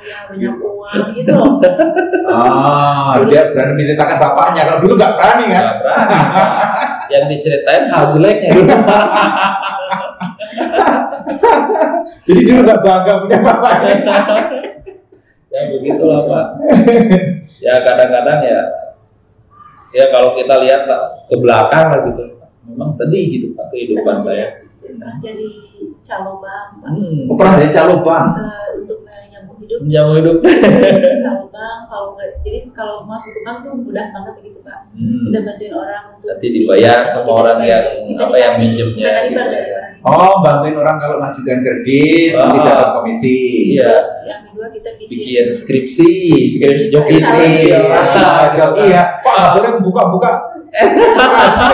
Kaya 0.04 0.28
banyak 0.28 0.52
uang 0.60 1.16
gitu 1.16 1.32
loh 1.32 1.56
Ah, 2.24 3.16
dia 3.24 3.52
berani 3.52 3.72
menceritakan 3.76 4.16
bapaknya. 4.20 4.64
Kalau 4.68 4.80
dulu 4.84 4.96
nggak 4.96 5.12
berani 5.16 5.44
kan? 5.48 5.64
Nggak 5.64 5.76
berani. 5.80 6.16
Yang 7.12 7.24
diceritain 7.32 7.84
hal 7.88 8.04
jeleknya. 8.08 8.50
Jadi 12.24 12.40
dulu 12.48 12.60
nggak 12.64 12.80
bangga 12.80 13.14
punya 13.24 13.38
bapaknya. 13.44 13.94
ya 15.52 15.60
begitulah 15.72 16.20
pak. 16.26 16.46
Ya 17.60 17.74
kadang-kadang 17.80 18.40
ya 18.44 18.60
ya 19.94 20.04
kalau 20.10 20.34
kita 20.34 20.54
lihat 20.64 20.90
lah 20.90 21.22
ke 21.30 21.36
belakang 21.38 21.86
lah 21.94 22.00
gitu, 22.10 22.24
memang 22.66 22.90
sedih 22.90 23.24
gitu 23.30 23.54
pak 23.54 23.70
kehidupan 23.70 24.18
saya. 24.18 24.64
pernah 24.84 25.16
jadi 25.16 25.48
calo 26.04 26.44
Pak. 26.44 26.64
Hmm. 26.84 27.24
Oh, 27.32 27.36
pernah 27.40 27.56
jadi 27.56 27.72
calo 27.72 28.04
bank. 28.04 28.26
Eh, 28.36 28.63
menyambung 29.84 30.16
hidup 30.18 30.38
kalau 31.84 32.16
nggak 32.16 32.28
jadi 32.42 32.58
kalau 32.72 33.04
masuk 33.04 33.30
ke 33.30 33.40
bank 33.42 33.62
tuh 33.62 33.72
mudah 33.78 34.06
banget 34.10 34.34
begitu 34.40 34.58
pak 34.60 34.80
Hmm. 34.94 35.26
kita 35.26 35.38
bantuin 35.42 35.74
orang 35.74 36.02
untuk 36.14 36.26
Nanti 36.30 36.46
dibayar 36.48 37.02
sama 37.02 37.26
Kita 37.26 37.34
orang 37.34 37.58
yang 37.62 37.84
Kita 38.06 38.22
apa 38.24 38.36
yang 38.38 38.52
minjemnya 38.62 39.10
gitu. 39.26 39.42
Oh, 40.04 40.34
bantuin 40.38 40.76
orang 40.76 40.96
kalau 40.98 41.16
ngajukan 41.18 41.58
kredit, 41.60 42.30
nanti 42.36 42.58
Ah. 42.60 42.66
dapat 42.68 42.88
komisi. 42.94 43.38
Iya. 43.74 43.98
yang 44.22 44.40
kedua 44.46 44.66
kita 44.70 44.90
bikin, 44.94 45.08
Bikin 45.10 45.46
skripsi, 45.48 46.10
skripsi 46.46 46.86
joki 46.88 47.16
Skripsi. 47.18 47.72
Ah, 47.90 48.52
joki 48.52 48.84
ya. 48.86 49.18
Pak, 49.18 49.34
nggak 49.34 49.52
boleh 49.56 49.70
buka-buka. 49.82 50.32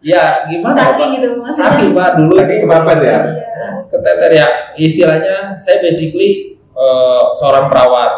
Ya 0.00 0.48
gimana 0.48 0.96
saking 0.96 1.20
gitu 1.20 1.28
maksudnya 1.36 1.76
Saking 1.76 1.90
pak 1.92 2.08
dulu. 2.16 2.32
Saking 2.32 2.58
kepepet 2.64 2.98
ya? 2.98 3.18
Iya. 3.20 3.68
keteter 3.92 4.30
ya 4.32 4.46
istilahnya 4.72 5.34
saya 5.60 5.84
basically 5.84 6.56
eh, 6.74 7.24
seorang 7.36 7.70
perawat. 7.70 8.12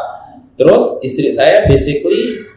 Terus 0.56 1.00
istri 1.02 1.32
saya 1.32 1.64
basically 1.64 2.52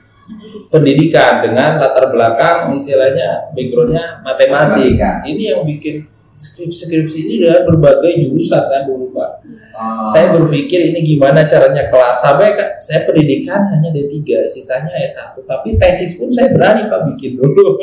pendidikan 0.74 1.46
dengan 1.46 1.78
latar 1.78 2.10
belakang 2.10 2.74
istilahnya 2.74 3.54
backgroundnya 3.54 4.26
matematik. 4.26 4.98
Matematika. 4.98 5.12
ini 5.30 5.44
yang 5.54 5.62
bikin 5.64 6.10
skripsi-skripsi 6.36 7.20
ini 7.24 7.36
dengan 7.48 7.64
berbagai 7.64 8.12
jurusan 8.28 8.64
kan 8.68 8.82
dulu 8.84 9.16
pak 9.16 9.45
Ah. 9.76 10.00
saya 10.08 10.32
berpikir 10.32 10.80
ini 10.90 11.04
gimana 11.04 11.44
caranya 11.44 11.92
kelas 11.92 12.16
sampai 12.16 12.56
ke- 12.56 12.80
saya 12.80 13.04
pendidikan 13.04 13.60
hanya 13.68 13.92
D3 13.92 14.48
sisanya 14.48 14.96
S1 14.96 15.36
tapi 15.44 15.76
tesis 15.76 16.16
pun 16.16 16.32
saya 16.32 16.48
berani 16.50 16.88
pak 16.88 17.04
bikin 17.12 17.36
dulu. 17.36 17.76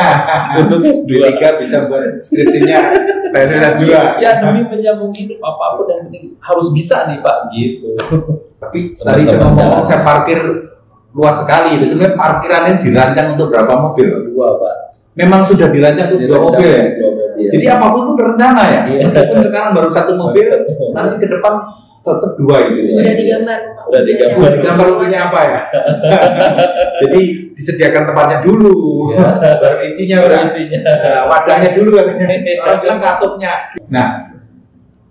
Untuk 0.62 0.80
S2 0.80 1.10
D3 1.18 1.42
bisa 1.58 1.90
buat 1.90 2.16
skripsinya. 2.16 2.78
Tesis 3.30 3.60
S2. 3.74 3.82
ya 4.18 4.38
demi 4.38 4.62
menyambung 4.62 5.10
hidup 5.10 5.42
apa 5.42 5.64
pun 5.74 5.86
yang 5.86 6.00
penting 6.06 6.38
harus 6.38 6.70
bisa 6.70 7.10
nih 7.10 7.18
pak 7.18 7.50
gitu. 7.50 7.98
Tapi 8.56 8.94
tadi 8.94 9.22
saya 9.26 9.38
ngomong 9.44 9.82
saya 9.82 10.00
parkir 10.02 10.38
luas 11.10 11.42
sekali. 11.42 11.82
Itu 11.82 11.90
sebenarnya 11.90 12.14
parkirannya 12.14 12.74
dirancang 12.78 13.34
untuk 13.34 13.50
berapa 13.50 13.74
mobil? 13.74 14.06
dua 14.30 14.48
pak. 14.54 14.74
Memang 15.18 15.42
sudah 15.42 15.66
dirancang 15.66 16.14
untuk 16.14 16.22
dua 16.26 16.38
mobil 16.38 16.68
ya. 16.70 16.82
dua 16.94 17.10
mobil 17.10 17.29
Jadi 17.48 17.64
apa 17.64 17.86
pun 17.88 18.02
itu 18.12 18.22
rencana 18.22 18.62
ya. 18.68 18.80
Iya. 18.84 19.00
Meskipun 19.08 19.38
sekarang 19.48 19.70
baru 19.72 19.88
satu 19.88 20.12
mobil, 20.14 20.44
nanti 20.92 21.14
ke 21.16 21.26
depan 21.30 21.54
tetap 22.00 22.32
dua 22.36 22.56
itu 22.64 22.80
sih. 22.80 22.92
udah 22.96 23.12
digambar. 23.16 23.58
Udah 23.88 24.02
digambar. 24.04 24.36
Buat 24.40 24.54
gambar 24.60 24.86
mobilnya 24.92 25.20
apa 25.28 25.40
ya? 25.44 25.60
Jadi 27.04 27.20
disediakan 27.52 28.02
tempatnya 28.08 28.38
dulu, 28.40 28.76
Iya. 29.12 29.28
baru 29.60 29.76
isinya 29.84 30.16
udah. 30.24 30.38
isinya 30.44 30.78
Nah, 30.80 31.22
wadahnya 31.28 31.70
dulu 31.76 31.90
katanya. 31.96 32.26
Orang 32.64 32.78
bilang 32.80 33.00
katupnya. 33.00 33.52
Nah, 33.92 34.08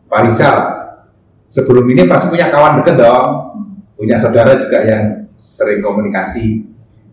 Pak 0.09 0.21
Rizal, 0.25 0.57
sebelum 1.45 1.86
ini 1.89 2.09
pasti 2.09 2.33
punya 2.33 2.50
kawan 2.50 2.81
deket 2.81 2.98
dong, 2.98 3.27
punya 3.93 4.17
saudara 4.17 4.57
juga 4.57 4.81
yang 4.81 5.03
sering 5.38 5.81
komunikasi. 5.81 6.65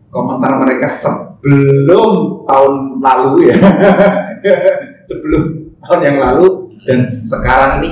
Komentar 0.07 0.57
mereka 0.57 0.89
sebelum 0.89 2.41
tahun 2.49 2.75
lalu 3.05 3.53
ya, 3.53 3.57
sebelum 5.07 5.43
tahun 5.81 6.01
yang 6.03 6.17
lalu 6.19 6.77
dan 6.83 7.07
sekarang 7.07 7.83
ini 7.83 7.91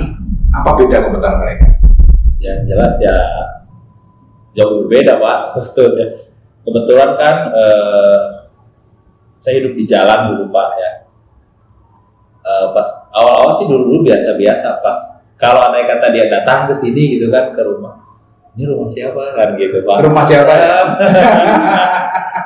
apa 0.51 0.69
beda 0.75 1.03
komentar 1.03 1.39
mereka? 1.39 1.67
ya 2.35 2.61
jelas 2.67 2.93
ya 3.01 3.15
jauh 4.53 4.85
berbeda 4.85 5.17
pak 5.17 5.41
sebetulnya. 5.49 6.27
Kebetulan 6.65 7.09
kan 7.17 7.35
eh, 7.53 8.21
saya 9.37 9.61
hidup 9.61 9.73
di 9.77 9.83
jalan 9.85 10.19
dulu 10.33 10.53
pak 10.53 10.69
ya. 10.77 10.91
Eh, 12.45 12.65
pas 12.77 12.87
awal-awal 13.09 13.57
sih 13.57 13.65
dulu-dulu 13.65 14.05
biasa-biasa 14.05 14.85
pas 14.85 15.25
kalau 15.41 15.65
andai 15.65 15.89
kata 15.89 16.13
dia 16.13 16.29
datang 16.29 16.69
ke 16.69 16.77
sini 16.77 17.17
gitu 17.17 17.33
kan 17.33 17.57
ke 17.57 17.61
rumah 17.65 18.04
ini 18.55 18.63
rumah 18.65 18.87
siapa? 18.87 19.21
Kan 19.35 19.59
gitu 19.59 19.83
pak. 19.83 19.97
Rumah 19.99 20.23
siapa? 20.23 20.53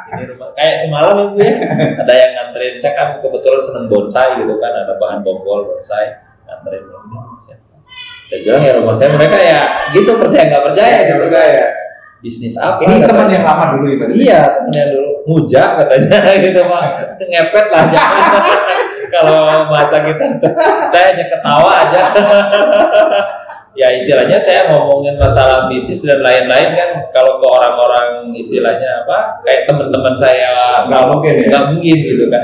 ini 0.09 0.23
rumah 0.25 0.49
kayak 0.57 0.75
semalam 0.81 1.13
ya 1.13 1.25
Bu 1.29 1.37
ya. 1.37 1.53
Ada 2.01 2.13
yang 2.13 2.31
nganterin 2.33 2.73
saya 2.73 2.93
kan 2.97 3.07
kebetulan 3.21 3.61
seneng 3.61 3.85
bonsai 3.87 4.41
gitu 4.41 4.57
kan 4.57 4.73
ada 4.73 4.97
bahan 4.97 5.21
bonggol 5.21 5.69
bonsai 5.69 6.17
nganterin 6.45 6.81
ini 6.81 6.93
rumah 6.97 7.37
siapa. 7.37 7.77
Saya 8.25 8.39
bilang 8.41 8.61
ya 8.61 8.73
rumah 8.77 8.93
saya. 8.97 9.09
Mereka 9.13 9.37
ya 9.37 9.61
gitu 9.93 10.11
percaya 10.17 10.43
nggak 10.49 10.63
percaya 10.65 10.89
Ya, 10.89 11.01
gitu. 11.13 11.25
ya. 11.29 11.67
bisnis 12.19 12.59
apa 12.59 12.83
Ini 12.83 13.07
teman 13.07 13.31
yang 13.31 13.47
lama 13.47 13.79
dulu 13.79 13.95
ya, 13.95 13.95
iya 14.11 14.41
temen 14.59 14.73
yang 14.75 14.89
dulu. 14.91 15.11
Muja 15.29 15.63
katanya 15.77 16.17
gitu 16.49 16.61
pak. 16.65 16.83
Ngepet 17.21 17.65
lah 17.69 17.83
jangan. 17.93 18.23
Kalau 19.13 19.41
bahasa 19.73 20.05
kita 20.05 20.25
saya 20.89 21.05
hanya 21.15 21.25
ketawa 21.33 21.71
aja 21.81 22.01
ya 23.77 23.87
istilahnya 23.93 24.37
saya 24.41 24.69
ngomongin 24.73 25.15
masalah 25.21 25.69
bisnis 25.69 26.01
dan 26.01 26.25
lain-lain 26.25 26.73
kan 26.73 26.89
kalau 27.13 27.37
ke 27.37 27.47
orang-orang 27.47 28.33
istilahnya 28.33 29.05
apa 29.05 29.45
kayak 29.45 29.69
teman-teman 29.69 30.13
saya 30.17 30.49
Nggak 30.89 31.03
mungkin 31.05 31.33
ya? 31.37 31.47
nggak 31.53 31.65
mungkin 31.73 31.97
gitu 32.01 32.25
kan 32.33 32.41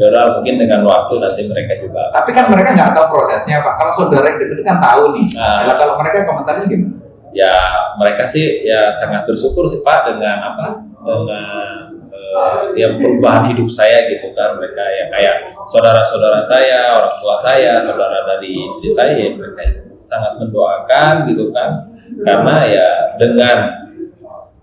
ya 0.00 0.04
udah 0.08 0.24
mungkin 0.40 0.54
dengan 0.56 0.80
waktu 0.88 1.14
nanti 1.20 1.42
mereka 1.44 1.72
juga 1.76 2.08
Tapi 2.12 2.30
kan 2.32 2.48
mereka 2.48 2.72
nggak 2.72 2.92
tahu 2.96 3.06
prosesnya 3.20 3.60
Pak. 3.60 3.74
Kalau 3.76 3.92
saudara 3.92 4.26
yang 4.32 4.38
deket 4.40 4.60
kan 4.64 4.80
tahu 4.80 5.12
nih. 5.14 5.26
Nah. 5.36 5.68
Nah, 5.68 5.76
kalau 5.76 5.94
mereka 6.00 6.24
komentarnya 6.24 6.66
gimana? 6.66 7.02
ya 7.32 7.52
mereka 7.96 8.28
sih 8.28 8.60
ya 8.62 8.92
sangat 8.92 9.24
bersyukur 9.24 9.64
sih 9.64 9.80
pak 9.80 10.04
dengan 10.12 10.52
apa 10.52 10.66
dengan 11.00 11.91
eh, 12.32 12.60
ya 12.80 12.88
perubahan 12.96 13.52
hidup 13.52 13.68
saya 13.68 14.08
gitu 14.08 14.32
kan. 14.32 14.56
Mereka 14.56 14.80
ya 14.80 15.04
kayak 15.12 15.36
saudara-saudara 15.68 16.40
saya 16.40 16.96
orang 16.96 17.12
tua 17.12 17.36
saya 17.36 17.78
saudara 17.84 18.24
dari 18.24 18.64
istri 18.64 18.88
saya 18.88 19.12
ya 19.14 19.36
mereka 19.36 19.68
sangat 20.00 20.40
mendoakan 20.40 21.28
gitu 21.28 21.52
kan. 21.52 21.92
Karena 22.24 22.56
ya 22.68 22.88
dengan 23.20 23.58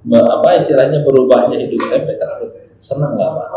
apa 0.10 0.50
istilahnya 0.58 1.06
berubahnya 1.06 1.58
hidup 1.60 1.82
saya 1.86 2.06
mereka 2.08 2.26
senang 2.80 3.20
lah 3.20 3.36
pak. 3.36 3.48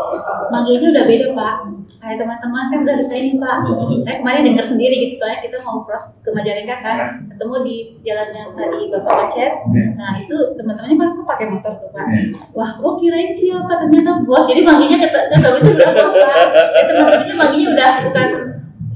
Manggilnya 0.51 0.91
udah 0.91 1.05
beda 1.07 1.27
pak. 1.31 1.55
Kayak 2.03 2.17
teman-teman 2.19 2.63
kan 2.67 2.79
udah 2.83 2.95
saya 2.99 3.21
nih 3.23 3.39
pak. 3.39 3.57
Hmm. 3.63 4.03
Saya 4.03 4.15
kemarin 4.19 4.41
dengar 4.43 4.65
sendiri 4.67 4.95
gitu 5.07 5.15
soalnya 5.23 5.39
kita 5.39 5.57
mau 5.63 5.87
cross 5.87 6.11
ke 6.19 6.29
Majalengka 6.35 6.75
kan, 6.83 6.97
ketemu 7.31 7.55
di 7.63 7.75
jalan 8.03 8.29
yang 8.35 8.49
tadi 8.51 8.79
bapak 8.91 9.13
macet. 9.23 9.53
Nah 9.95 10.19
itu 10.19 10.35
teman-temannya 10.59 10.95
malah 10.99 11.13
kok 11.15 11.25
pakai 11.31 11.47
motor 11.47 11.73
tuh 11.79 11.89
pak. 11.95 12.05
Wah, 12.51 12.71
gua 12.83 12.99
kirain 12.99 13.31
siapa 13.31 13.73
ternyata 13.79 14.19
bos. 14.27 14.43
Jadi 14.43 14.61
manggilnya 14.67 14.99
kata 14.99 15.19
kan 15.31 15.39
tahu 15.39 15.57
sih 15.63 15.71
udah 15.71 15.89
bos 15.95 16.15
kan. 16.19 16.47
Ya 16.51 16.83
teman-temannya 16.91 17.35
manggilnya 17.39 17.69
udah 17.79 17.89
bukan 18.11 18.29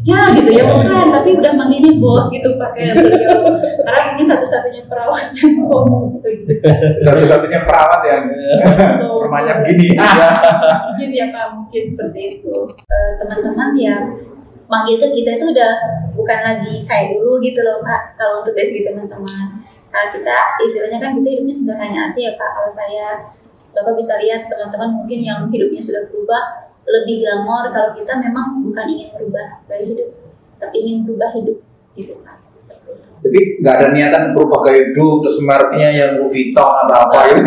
ya 0.07 0.21
gitu 0.31 0.51
ya 0.55 0.63
bukan 0.71 1.07
tapi 1.11 1.29
udah 1.35 1.51
manggilnya 1.53 1.93
bos 1.99 2.27
gitu 2.31 2.55
pakai 2.55 2.95
beliau 2.95 3.43
karena 3.83 4.03
ini 4.15 4.23
satu-satunya 4.23 4.81
perawat 4.87 5.35
yang 5.35 5.51
ngomong 5.63 6.17
gitu. 6.17 6.27
Gitu 6.31 6.51
Satu-satunya 7.03 7.67
perawat 7.67 8.01
yang 8.07 8.23
rumahnya 9.27 9.63
begini. 9.63 9.99
mungkin 9.99 11.09
ya 11.11 11.25
pak 11.35 11.45
mungkin 11.55 11.83
seperti 11.83 12.19
itu. 12.39 12.55
Eh, 12.87 13.11
teman-teman 13.19 13.69
yang 13.75 14.03
manggil 14.67 14.99
ke 14.99 15.07
kita 15.15 15.39
itu 15.39 15.45
udah 15.55 15.73
bukan 16.15 16.39
lagi 16.43 16.83
kayak 16.87 17.15
dulu 17.15 17.39
gitu 17.43 17.59
loh 17.63 17.83
pak. 17.83 18.15
Kalau 18.15 18.43
untuk 18.43 18.55
dari 18.55 18.67
segi 18.67 18.87
teman-teman. 18.87 19.63
Nah, 19.87 20.03
kita 20.13 20.37
istilahnya 20.67 20.99
kan 20.99 21.11
kita 21.19 21.27
hidupnya 21.35 21.55
sederhana 21.55 21.99
aja 22.11 22.19
ya 22.19 22.33
pak. 22.35 22.49
Kalau 22.55 22.71
saya 22.71 23.07
bapak 23.71 23.93
bisa 23.95 24.19
lihat 24.19 24.49
teman-teman 24.51 24.89
mungkin 25.03 25.19
yang 25.23 25.39
hidupnya 25.47 25.81
sudah 25.83 26.03
berubah 26.11 26.66
lebih 26.87 27.15
glamor 27.27 27.67
kalau 27.75 27.91
kita 27.91 28.15
memang 28.15 28.63
bukan 28.63 28.85
ingin 28.87 29.11
berubah 29.11 29.59
gaya 29.67 29.83
hidup 29.83 30.09
tapi 30.57 30.75
ingin 30.87 30.97
berubah 31.03 31.29
hidup 31.35 31.59
gitu 31.97 32.13
itu 32.15 32.93
Jadi 33.17 33.39
nggak 33.59 33.75
ada 33.81 33.87
niatan 33.91 34.23
berubah 34.31 34.63
gaya 34.63 34.87
hidup 34.87 35.25
terus 35.25 35.37
mereknya 35.43 35.89
yang 35.91 36.11
Louis 36.21 36.31
Vuitton 36.31 36.73
atau 36.87 36.95
apa 36.95 37.17
gitu. 37.33 37.43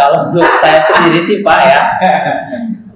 kalau 0.00 0.18
untuk 0.32 0.46
saya 0.56 0.80
sendiri 0.80 1.20
sih 1.20 1.44
pak 1.44 1.60
ya 1.68 1.80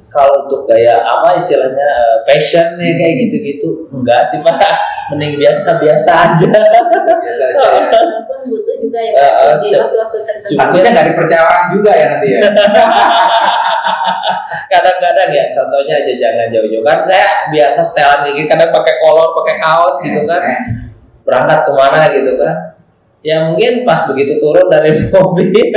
kalau 0.09 0.49
untuk 0.49 0.65
gaya 0.65 1.05
apa 1.05 1.37
istilahnya 1.37 1.85
eh, 1.85 2.17
passion 2.25 2.81
nih 2.81 2.97
kayak 2.97 3.15
gitu-gitu 3.29 3.69
enggak 3.93 4.25
sih 4.33 4.41
pak 4.41 4.57
mending 5.13 5.37
biasa-biasa 5.37 6.11
aja 6.33 6.53
Biasa 7.19 7.43
aja 7.45 7.61
ya. 7.61 7.89
walaupun 7.89 8.39
butuh 8.49 8.77
juga 8.81 9.01
ya 9.01 9.13
Pak, 9.17 9.65
di 9.65 9.69
waktu-waktu 9.73 10.17
tertentu 10.25 10.57
Takutnya 10.57 10.91
nggak 10.93 11.07
dipercaya 11.13 11.43
orang 11.45 11.65
juga 11.77 11.91
ya 11.93 12.07
nanti 12.13 12.29
ya. 12.33 12.41
kadang-kadang 14.73 15.29
ya 15.33 15.45
contohnya 15.53 15.95
aja 16.05 16.12
jangan 16.19 16.47
jauh-jauh. 16.53 16.85
Kan 16.85 16.99
saya 17.05 17.49
biasa 17.53 17.81
setelan 17.85 18.21
dikit 18.29 18.47
kadang 18.50 18.71
pakai 18.73 18.95
kolor 19.00 19.29
pakai 19.43 19.57
kaos 19.61 19.97
gitu 20.05 20.21
kan. 20.25 20.43
Berangkat 21.25 21.59
ke 21.69 21.73
mana 21.75 22.00
gitu 22.12 22.33
kan. 22.41 22.55
Ya 23.27 23.50
mungkin 23.50 23.83
pas 23.83 24.07
begitu 24.07 24.38
turun 24.38 24.67
dari 24.71 24.95
mobil 25.15 25.75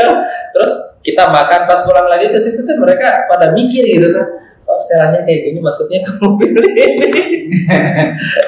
terus 0.54 0.74
kita 1.02 1.34
makan 1.34 1.66
pas 1.66 1.82
pulang 1.82 2.06
lagi 2.06 2.30
ke 2.30 2.38
situ 2.38 2.62
tuh 2.62 2.78
mereka 2.78 3.26
pada 3.28 3.52
mikir 3.52 3.84
gitu 3.86 4.14
kan. 4.14 4.28
Oh 4.70 4.78
setelannya 4.78 5.28
kayak 5.28 5.52
gini 5.52 5.60
masuknya 5.60 6.00
ke 6.06 6.12
mobil 6.22 6.52
ini. 6.54 7.08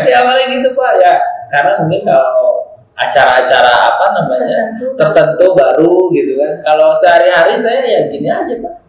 Ya 0.08 0.24
paling 0.24 0.62
gitu 0.62 0.70
pak. 0.77 0.92
Ya 1.01 1.14
karena 1.50 1.81
mungkin 1.84 2.05
kalau 2.05 2.64
acara-acara 2.94 3.74
apa 3.74 4.05
namanya 4.14 4.77
tertentu. 4.77 4.96
tertentu 4.96 5.46
baru 5.57 6.14
gitu 6.14 6.38
kan. 6.38 6.51
Kalau 6.62 6.94
sehari-hari 6.94 7.57
saya 7.57 7.81
ya 7.84 8.00
gini 8.07 8.29
aja 8.29 8.55
pak 8.62 8.82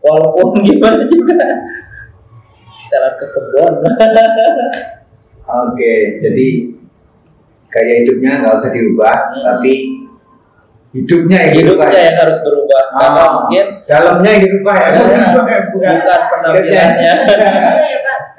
walaupun 0.00 0.60
gimana 0.66 1.04
juga 1.04 1.38
setelan 2.74 3.14
ke 3.16 3.26
kebun 3.28 3.72
Oke, 5.50 5.94
jadi 6.22 6.48
gaya 7.66 7.94
hidupnya 8.02 8.38
nggak 8.38 8.54
usah 8.54 8.70
dirubah, 8.70 9.34
Hmm. 9.34 9.42
tapi 9.42 9.74
hidupnya 10.90 11.38
yang 11.42 11.52
dirubah. 11.58 11.86
hidupnya 11.90 12.02
yang 12.06 12.18
harus 12.22 12.38
berubah 12.38 12.82
karena 12.94 13.18
Ah. 13.18 13.30
mungkin 13.34 13.64
Dalamnya 13.82 14.30
yang 14.30 14.42
dirubah 14.46 14.76
ya. 14.78 14.88
Ya, 14.90 14.94
bukan, 15.34 15.60
bukan 15.74 15.96
penampilannya 16.30 16.70
Iya 16.70 16.86
ya 17.02 17.14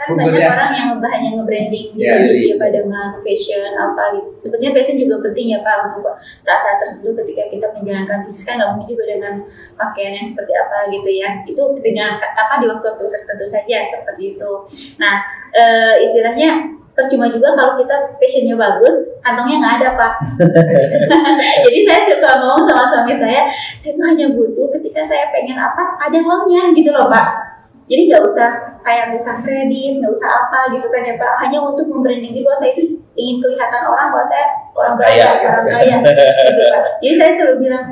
kan 0.01 0.17
banyak 0.17 0.49
orang 0.49 0.71
yang 0.73 0.87
hanya 0.97 1.29
nge-branding 1.37 1.85
diri 1.93 2.01
Ya, 2.01 2.17
gitu 2.17 2.33
jadi- 2.33 2.49
ya 2.49 2.55
Pak 2.57 2.69
dengan 2.73 3.07
fashion 3.21 3.61
apa 3.77 4.03
gitu. 4.17 4.29
Sebenarnya 4.41 4.71
fashion 4.73 4.97
juga 4.97 5.15
penting 5.29 5.47
ya 5.53 5.59
Pak 5.61 5.75
untuk 5.93 6.17
saat-saat 6.41 6.77
tertentu 6.81 7.13
ketika 7.21 7.43
kita 7.53 7.65
menjalankan 7.77 8.17
bisnis 8.25 8.43
kan 8.49 8.53
nggak 8.57 8.69
mungkin 8.73 8.87
juga 8.89 9.05
dengan 9.05 9.33
pakaian 9.77 10.11
yang 10.17 10.25
seperti 10.25 10.53
apa 10.57 10.77
gitu 10.89 11.09
ya. 11.13 11.29
Itu 11.45 11.61
dengan 11.79 12.17
apa 12.17 12.53
di 12.57 12.65
waktu-waktu 12.65 13.03
tertentu 13.13 13.45
saja 13.45 13.77
seperti 13.85 14.35
itu. 14.37 14.51
Nah 14.97 15.15
eh, 15.53 15.95
istilahnya 16.09 16.49
percuma 16.91 17.23
juga 17.31 17.55
kalau 17.55 17.79
kita 17.79 17.95
fashionnya 18.19 18.55
bagus, 18.59 19.15
kantongnya 19.23 19.57
nggak 19.63 19.75
ada 19.79 19.89
pak. 19.95 20.13
Jadi 21.65 21.79
saya 21.87 22.01
suka 22.09 22.29
ngomong 22.41 22.67
sama 22.67 22.83
suami 22.83 23.15
saya, 23.15 23.47
saya 23.79 23.95
tuh 23.95 24.05
hanya 24.05 24.35
butuh 24.35 24.67
ketika 24.79 24.99
saya 24.99 25.31
pengen 25.31 25.55
apa, 25.55 25.95
ada 25.97 26.17
uangnya 26.19 26.75
gitu 26.75 26.91
loh 26.91 27.07
pak. 27.07 27.31
Jadi 27.87 28.11
nggak 28.11 28.23
usah 28.23 28.70
kayak 28.81 29.03
nggak 29.11 29.21
usah 29.21 29.35
kredit, 29.41 29.91
nggak 30.01 30.13
usah 30.13 30.29
apa 30.29 30.59
gitu 30.73 30.87
kan 30.89 31.01
ya 31.05 31.15
Pak. 31.17 31.33
Hanya 31.45 31.59
untuk 31.61 31.85
membranding 31.89 32.33
diri 32.33 32.45
bahwa 32.45 32.57
saya 32.57 32.71
itu 32.77 32.83
ingin 33.15 33.37
kelihatan 33.43 33.81
orang 33.85 34.07
bahwa 34.13 34.25
saya 34.25 34.45
orang 34.71 34.93
Kaya, 34.97 35.07
kaya, 35.07 35.25
gitu 35.31 35.47
orang 35.47 35.65
kan. 35.65 35.73
kaya 35.77 35.95
gitu 36.49 36.63
Pak. 36.67 36.81
Jadi 37.01 37.13
saya 37.17 37.31
selalu 37.33 37.55
bilang 37.67 37.85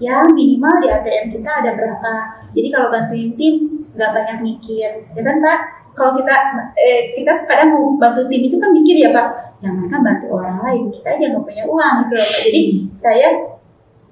ya 0.00 0.16
minimal 0.32 0.74
di 0.80 0.88
ATM 0.88 1.26
kita 1.32 1.50
ada 1.64 1.70
berapa. 1.76 2.12
Jadi 2.50 2.68
kalau 2.72 2.88
bantuin 2.90 3.30
tim 3.36 3.54
nggak 3.90 4.10
banyak 4.14 4.38
mikir, 4.42 4.88
ya 5.12 5.22
kan 5.22 5.36
Pak. 5.38 5.58
Kalau 5.90 6.16
kita 6.16 6.34
eh, 6.78 7.00
kita 7.18 7.44
kadang 7.44 7.76
mau 7.76 7.84
bantu 8.00 8.24
tim 8.30 8.40
itu 8.46 8.56
kan 8.56 8.70
mikir 8.72 8.96
ya 8.96 9.10
Pak. 9.12 9.58
Jangankan 9.60 10.00
bantu 10.00 10.26
orang 10.40 10.58
lain, 10.64 10.82
kita 10.88 11.08
aja 11.18 11.24
nggak 11.36 11.44
punya 11.44 11.64
uang 11.68 11.94
gitu 12.06 12.14
loh 12.16 12.28
Pak. 12.28 12.40
Jadi 12.48 12.62
saya 12.96 13.28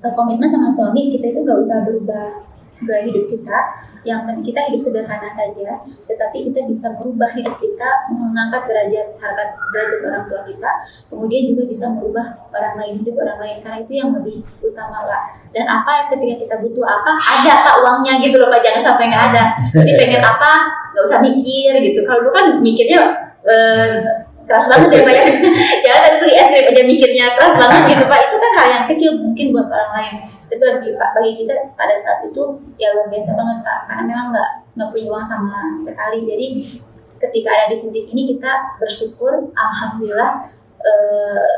eh, 0.04 0.12
komitmen 0.12 0.48
sama 0.48 0.68
suami 0.68 1.08
kita 1.12 1.32
itu 1.32 1.40
nggak 1.44 1.58
usah 1.60 1.84
berubah 1.86 2.47
gaya 2.86 3.02
hidup 3.10 3.26
kita 3.26 3.58
yang 4.06 4.22
kita 4.40 4.60
hidup 4.70 4.80
sederhana 4.80 5.30
saja 5.30 5.82
tetapi 6.06 6.50
kita 6.52 6.64
bisa 6.70 6.94
merubah 6.94 7.30
hidup 7.34 7.58
kita 7.58 7.88
mengangkat 8.14 8.62
derajat 8.70 9.06
harkat 9.18 9.48
derajat 9.74 10.00
orang 10.06 10.24
tua 10.30 10.40
kita 10.46 10.70
kemudian 11.10 11.42
juga 11.50 11.62
bisa 11.66 11.90
merubah 11.90 12.38
orang 12.54 12.74
lain 12.78 12.94
hidup 13.02 13.14
orang 13.20 13.38
lain. 13.40 13.56
Karena 13.62 13.78
itu 13.82 13.92
yang 13.94 14.10
lebih 14.14 14.36
utama 14.62 14.98
pak 15.02 15.22
dan 15.54 15.64
apa 15.64 15.90
yang 15.94 16.06
ketika 16.12 16.34
kita 16.46 16.54
butuh 16.60 16.84
apa? 16.84 17.12
Ada 17.16 17.52
pak 17.64 17.76
uangnya 17.84 18.12
gitu 18.22 18.36
loh 18.36 18.48
pak 18.50 18.60
jangan 18.62 18.82
sampai 18.92 19.04
nggak 19.10 19.24
ada. 19.32 19.42
Jadi 19.62 19.92
pengen 19.96 20.22
apa? 20.24 20.52
Nggak 20.94 21.04
usah 21.04 21.20
mikir 21.22 21.72
gitu. 21.82 22.00
Kalau 22.04 22.20
dulu 22.26 22.32
kan 22.34 22.46
mikirnya 22.60 23.00
eh, 23.46 24.27
keras 24.48 24.66
banget 24.72 24.88
ya 24.96 25.00
pak 25.04 25.12
ya. 25.12 25.24
Jangan 25.84 26.00
tadi 26.00 26.16
beli 26.24 26.34
es 26.40 26.48
krim 26.48 26.66
aja 26.72 26.82
mikirnya 26.88 27.24
keras 27.36 27.54
banget 27.60 27.82
gitu 27.92 28.04
pak. 28.08 28.18
Itu 28.24 28.36
kan 28.40 28.52
hal 28.56 28.68
yang 28.72 28.84
kecil 28.88 29.10
mungkin 29.20 29.46
buat 29.52 29.68
orang 29.68 29.92
lain. 30.00 30.14
Tapi 30.48 30.62
bagi 30.64 30.90
pak 30.96 31.10
bagi 31.12 31.32
kita 31.36 31.54
pada 31.76 31.94
saat 32.00 32.24
itu 32.24 32.42
ya 32.80 32.88
luar 32.96 33.12
biasa 33.12 33.30
banget 33.36 33.58
pak. 33.60 33.78
Karena 33.84 34.02
memang 34.08 34.26
nggak 34.32 34.50
nggak 34.80 34.88
punya 34.88 35.06
uang 35.12 35.26
sama 35.28 35.60
sekali. 35.76 36.24
Jadi 36.24 36.46
ketika 37.20 37.50
ada 37.52 37.76
di 37.76 37.76
titik 37.84 38.06
ini 38.16 38.22
kita 38.32 38.80
bersyukur 38.80 39.52
alhamdulillah 39.52 40.48
eh, 40.80 41.52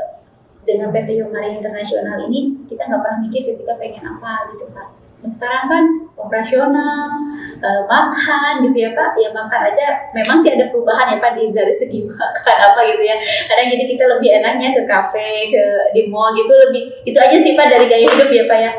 dengan 0.66 0.92
PT 0.92 1.16
Yomari 1.16 1.56
Internasional 1.56 2.26
ini 2.28 2.66
kita 2.66 2.90
nggak 2.90 3.00
pernah 3.00 3.20
mikir 3.22 3.54
ketika 3.54 3.78
pengen 3.78 4.04
apa 4.04 4.50
gitu 4.50 4.66
pak. 4.74 4.88
Nah, 5.20 5.28
sekarang 5.28 5.64
kan 5.68 5.84
operasional 6.16 7.08
eh, 7.60 7.82
makan 7.84 8.52
gitu 8.64 8.76
ya 8.88 8.90
pak. 8.96 9.14
Ya 9.20 9.28
makan 9.30 9.60
aja. 9.68 9.86
Memang 10.16 10.40
sih 10.40 10.56
ada 10.56 10.72
perubahan 10.72 11.12
ya 11.12 11.16
pak 11.20 11.36
di 11.36 11.52
dari 11.52 11.70
segi 11.70 12.04
makan 12.08 12.56
apa 12.58 12.80
gitu 12.88 13.02
ya. 13.04 13.16
Kadang 13.20 13.68
jadi 13.68 13.84
kita 13.84 14.04
lebih 14.16 14.28
enaknya 14.40 14.68
ke 14.74 14.82
kafe 14.88 15.52
ke 15.52 15.64
di 15.92 16.08
mall 16.08 16.32
gitu. 16.32 16.50
Lebih 16.50 16.82
itu 17.04 17.18
aja 17.20 17.36
sih 17.36 17.52
pak 17.54 17.68
dari 17.68 17.86
gaya 17.86 18.06
hidup 18.08 18.30
ya 18.32 18.44
pak 18.48 18.58
ya. 18.58 18.72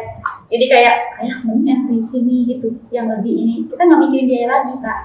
Jadi 0.51 0.65
kayak 0.67 0.95
ayah 1.23 1.37
mending 1.47 1.69
enak 1.71 1.85
di 1.87 1.99
sini 2.03 2.37
gitu. 2.49 2.67
Yang 2.89 3.21
lebih 3.21 3.33
ini. 3.45 3.55
Kita 3.69 3.81
nggak 3.87 3.99
mikirin 4.03 4.25
biaya 4.27 4.47
lagi 4.49 4.73
pak. 4.81 4.99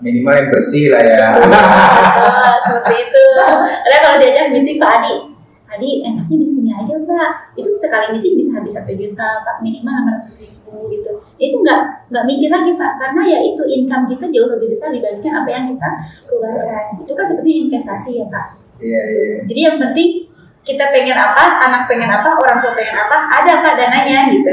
Minimal 0.00 0.32
yang 0.32 0.48
bersih 0.48 0.84
lah 0.92 1.02
ya. 1.04 1.24
Betul, 1.36 2.52
seperti 2.64 2.94
itu. 3.08 3.24
Karena 3.84 3.98
kalau 4.00 4.16
diajak 4.16 4.44
meeting 4.52 4.80
pak 4.80 4.92
Adi 5.00 5.29
Adi 5.70 6.02
enaknya 6.02 6.36
di 6.42 6.48
sini 6.50 6.74
aja 6.74 6.98
pak 6.98 7.54
itu 7.54 7.70
sekali 7.78 8.18
meeting 8.18 8.34
bisa 8.42 8.58
habis 8.58 8.74
satu 8.74 8.90
juta 8.90 9.46
pak 9.46 9.62
minimal 9.62 9.94
enam 9.94 10.18
ratus 10.18 10.42
ribu 10.42 10.90
gitu 10.90 11.22
itu 11.38 11.56
nggak 11.62 12.10
nggak 12.10 12.24
mikir 12.26 12.50
lagi 12.50 12.74
pak 12.74 12.98
karena 12.98 13.22
ya 13.22 13.38
itu 13.38 13.62
income 13.62 14.10
kita 14.10 14.26
jauh 14.34 14.50
lebih 14.50 14.74
besar 14.74 14.90
dibandingkan 14.90 15.46
apa 15.46 15.48
yang 15.48 15.64
kita 15.70 15.90
keluarkan 16.26 16.84
itu 16.98 17.12
kan 17.14 17.24
sebetulnya 17.30 17.56
investasi 17.70 18.10
ya 18.18 18.26
pak 18.26 18.46
Iya, 18.80 19.02
iya. 19.12 19.36
jadi 19.44 19.60
yang 19.60 19.76
penting 19.76 20.32
kita 20.64 20.84
pengen 20.92 21.16
apa, 21.16 21.60
anak 21.68 21.84
pengen 21.84 22.08
apa, 22.08 22.36
orang 22.36 22.64
tua 22.64 22.72
pengen 22.72 22.96
apa, 22.96 23.16
ada 23.28 23.52
pak 23.60 23.74
dananya 23.76 24.28
gitu. 24.32 24.52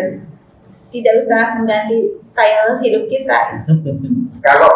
Tidak 0.87 1.13
usah 1.19 1.59
mengganti 1.59 2.15
style 2.23 2.79
hidup 2.79 3.07
kita. 3.11 3.59
Kalau 4.45 4.71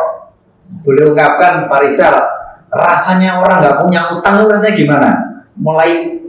boleh 0.84 1.12
ungkapkan 1.12 1.72
Pak 1.72 1.80
Rizal, 1.84 2.16
rasanya 2.72 3.40
orang 3.40 3.64
nggak 3.64 3.78
punya 3.80 4.02
utang 4.12 4.40
itu 4.40 4.48
rasanya 4.52 4.76
gimana? 4.76 5.10
Mulai 5.56 6.20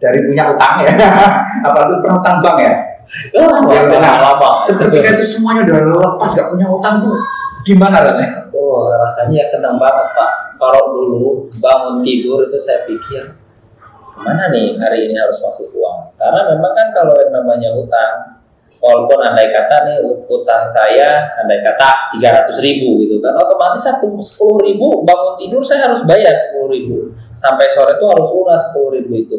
dari 0.00 0.18
punya 0.24 0.48
utang 0.50 0.74
ya, 0.80 0.90
apalagi 1.68 2.00
pernah 2.00 2.16
utang 2.18 2.36
bank 2.40 2.58
ya. 2.58 2.74
Oh, 3.36 3.52
Ya, 3.68 3.90
nah. 3.90 4.22
lama. 4.22 4.70
Ketika 4.70 5.18
itu 5.18 5.24
semuanya 5.26 5.66
udah 5.66 5.78
lepas 5.98 6.30
nggak 6.30 6.48
punya 6.54 6.66
utang 6.70 6.94
tuh 7.02 7.14
gimana 7.66 8.00
rasanya? 8.06 8.48
Oh, 8.54 8.86
rasanya 8.86 9.42
senang 9.42 9.76
banget 9.76 10.06
Pak. 10.14 10.32
Kalau 10.56 10.94
dulu 10.94 11.50
bangun 11.58 12.00
tidur 12.06 12.46
itu 12.46 12.54
saya 12.54 12.86
pikir 12.86 13.34
ke 14.14 14.18
mana 14.20 14.52
nih 14.52 14.78
hari 14.78 15.10
ini 15.10 15.16
harus 15.18 15.42
masuk 15.42 15.74
uang. 15.74 16.14
Karena 16.16 16.54
memang 16.54 16.72
kan 16.72 16.88
kalau 16.94 17.18
yang 17.18 17.32
namanya 17.34 17.74
utang, 17.74 18.39
walaupun 18.80 19.20
andai 19.20 19.52
kata 19.52 19.76
nih 19.84 19.96
ut- 20.02 20.24
utang 20.24 20.64
saya 20.64 21.28
andai 21.36 21.60
kata 21.60 22.16
300 22.16 22.48
ribu 22.64 23.04
gitu 23.04 23.20
kan, 23.20 23.36
otomatis 23.36 23.84
satu 23.84 24.08
10 24.16 24.66
ribu 24.66 25.04
bangun 25.04 25.36
tidur 25.36 25.60
saya 25.60 25.92
harus 25.92 26.00
bayar 26.02 26.32
10 26.32 26.64
ribu. 26.66 27.12
Sampai 27.30 27.68
sore 27.68 28.00
itu 28.00 28.04
harus 28.08 28.28
lunas 28.32 28.62
10 28.72 28.96
ribu 28.96 29.12
itu 29.14 29.36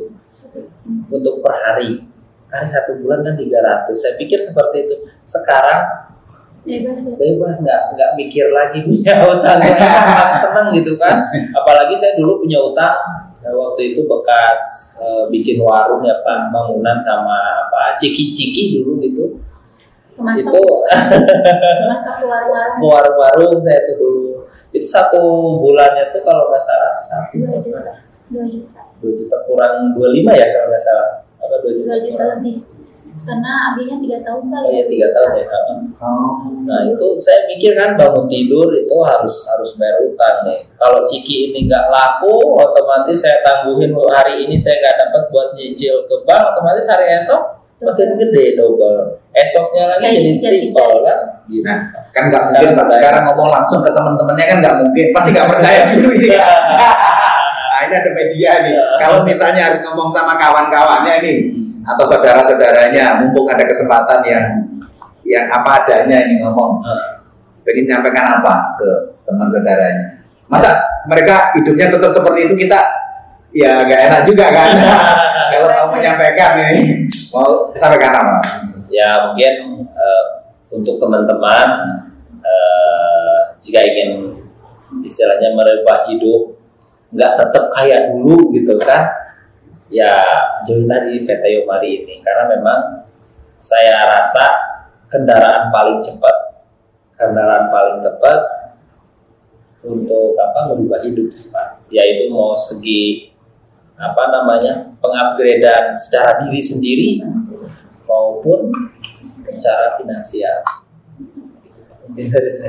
untuk 1.09 1.41
per 1.41 1.57
hari. 1.59 2.05
Hari 2.47 2.67
satu 2.67 2.99
bulan 2.99 3.23
kan 3.23 3.33
300. 3.33 3.89
Saya 3.95 4.13
pikir 4.15 4.37
seperti 4.37 4.85
itu. 4.85 4.95
Sekarang 5.23 6.11
Bebas 6.61 7.01
ya. 7.01 7.17
bebas 7.17 7.57
nggak 7.57 7.81
nggak 7.97 8.11
mikir 8.21 8.53
lagi 8.53 8.85
punya 8.85 9.17
utang 9.33 9.57
Emang 9.65 10.37
seneng 10.37 10.69
gitu 10.69 10.93
kan 10.93 11.17
apalagi 11.57 11.97
saya 11.97 12.13
dulu 12.21 12.45
punya 12.45 12.61
utang 12.61 12.93
eh, 13.41 13.53
waktu 13.53 13.81
itu 13.91 14.05
bekas 14.05 14.61
eh, 14.99 15.23
bikin 15.29 15.57
warung 15.59 16.01
ya 16.01 16.15
pak 16.21 16.49
bangunan 16.49 16.97
sama 16.97 17.35
apa 17.65 17.97
ciki-ciki 17.97 18.79
dulu 18.79 19.01
gitu 19.01 19.25
Masuk, 20.21 20.53
itu 20.53 20.63
masuk 21.89 22.13
ke 22.21 22.25
warung-warung. 22.29 22.77
warung-warung 22.79 23.57
saya 23.57 23.89
tuh 23.89 23.95
dulu 23.97 24.25
itu 24.71 24.85
satu 24.85 25.21
bulannya 25.59 26.13
tuh 26.13 26.21
kalau 26.21 26.53
nggak 26.53 26.61
salah 26.61 26.93
satu 26.93 27.41
Dua 27.41 27.57
juta. 27.59 27.93
Dua 28.29 28.45
juta. 28.47 28.81
dua 29.01 29.11
juta 29.17 29.37
kurang 29.43 29.97
dua 29.97 30.07
lima 30.13 30.31
ya 30.31 30.45
kalau 30.47 30.69
nggak 30.69 30.83
salah 30.83 31.09
apa 31.41 31.55
dua 31.59 31.71
juta, 31.73 31.85
Dua 31.89 31.99
juta 32.05 32.23
lebih. 32.37 32.55
Karena 33.11 33.51
abinya 33.71 33.99
tiga 33.99 34.17
tahun 34.23 34.43
kali. 34.47 34.65
oh 34.65 34.71
iya 34.71 34.85
tiga 34.87 35.07
tahun 35.11 35.31
ya. 35.43 35.45
Oh. 35.99 36.47
Nah 36.63 36.79
itu 36.87 37.07
saya 37.19 37.45
mikir 37.51 37.75
kan 37.75 37.99
bangun 37.99 38.25
tidur 38.25 38.71
itu 38.71 38.95
harus 39.03 39.35
harus 39.51 39.71
bayar 39.75 39.99
utang 40.07 40.47
nih. 40.47 40.63
Kalau 40.79 41.03
ciki 41.03 41.51
ini 41.51 41.67
nggak 41.67 41.91
laku, 41.91 42.33
otomatis 42.57 43.19
saya 43.19 43.43
tangguhin 43.43 43.91
hari 44.15 44.47
ini 44.47 44.55
saya 44.55 44.79
nggak 44.79 44.95
dapat 45.05 45.23
buat 45.29 45.49
nyicil 45.53 46.07
ke 46.07 46.15
bank, 46.23 46.55
otomatis 46.55 46.87
hari 46.87 47.11
esok 47.19 47.61
makin 47.83 48.15
gede 48.15 48.55
double. 48.55 49.19
Esoknya 49.35 49.91
lagi 49.91 50.03
Kayak 50.07 50.15
jadi 50.15 50.31
triple 50.39 50.95
kan? 51.03 51.19
Gitu. 51.51 51.65
Nah, 51.67 51.79
kan 52.15 52.23
nggak 52.31 52.41
mungkin 52.47 52.67
Pak 52.73 52.85
Sekarang 52.87 52.91
sekarang 52.95 53.23
ngomong 53.31 53.49
langsung 53.51 53.79
ke 53.83 53.91
teman-temannya 53.91 54.45
kan 54.47 54.57
nggak 54.63 54.75
mungkin, 54.87 55.05
pasti 55.11 55.29
nggak 55.35 55.49
percaya 55.51 55.79
dulu 55.91 56.09
ini. 56.15 56.27
Iya. 56.31 56.47
Nah, 57.71 57.79
ini 57.85 57.93
ada 57.95 58.11
media 58.15 58.51
nih. 58.65 58.73
Kalau 59.03 59.19
misalnya 59.27 59.61
harus 59.71 59.81
ngomong 59.83 60.09
sama 60.15 60.39
kawan-kawannya 60.39 61.15
nih 61.21 61.37
atau 61.85 62.05
saudara-saudaranya, 62.05 63.21
mumpung 63.21 63.49
ada 63.49 63.65
kesempatan 63.65 64.19
yang 64.25 64.45
yang 65.21 65.45
apa 65.49 65.85
adanya 65.85 66.25
ini 66.25 66.41
ngomong, 66.41 66.81
pengen 67.65 67.89
menyampaikan 67.89 68.41
apa 68.41 68.77
ke 68.77 68.89
teman 69.25 69.47
saudaranya. 69.49 70.05
Masa 70.51 70.77
mereka 71.07 71.55
hidupnya 71.55 71.93
tetap 71.93 72.11
seperti 72.11 72.51
itu 72.51 72.55
kita 72.67 72.79
ya 73.53 73.81
nggak 73.85 74.01
enak 74.11 74.21
juga 74.27 74.45
kan? 74.51 74.69
Kalau 75.51 75.67
mau 75.67 75.99
menyampaikan 75.99 76.63
ini, 76.67 77.05
mau 77.35 77.69
sampaikan 77.75 78.15
apa? 78.15 78.35
ya 78.91 79.31
mungkin 79.31 79.87
eh, 79.87 80.25
untuk 80.75 80.99
teman-teman 80.99 81.87
eh, 82.43 83.39
jika 83.63 83.79
ingin 83.79 84.35
istilahnya 85.01 85.55
merubah 85.55 86.05
hidup 86.11 86.59
nggak 87.15 87.33
tetap 87.39 87.65
kayak 87.71 88.11
dulu 88.11 88.51
gitu 88.51 88.75
kan 88.83 89.07
ya 89.91 90.23
join 90.63 90.87
tadi 90.87 91.27
PT 91.27 91.43
Yomari 91.61 92.01
ini 92.01 92.23
karena 92.23 92.47
memang 92.57 92.79
saya 93.59 94.07
rasa 94.17 94.47
kendaraan 95.11 95.69
paling 95.69 95.99
cepat 95.99 96.35
kendaraan 97.19 97.69
paling 97.69 97.99
tepat 98.01 98.39
untuk 99.85 100.37
apa 100.37 100.73
merubah 100.73 101.01
hidup 101.05 101.29
sih 101.29 101.53
pak. 101.53 101.85
Yaitu 101.93 102.31
mau 102.33 102.57
segi 102.57 103.33
apa 104.01 104.23
namanya 104.33 104.97
pengupgradean 104.97 105.93
secara 105.93 106.41
diri 106.41 106.57
sendiri 106.57 107.09
maupun 108.09 108.73
secara 109.45 110.01
finansial 110.01 110.65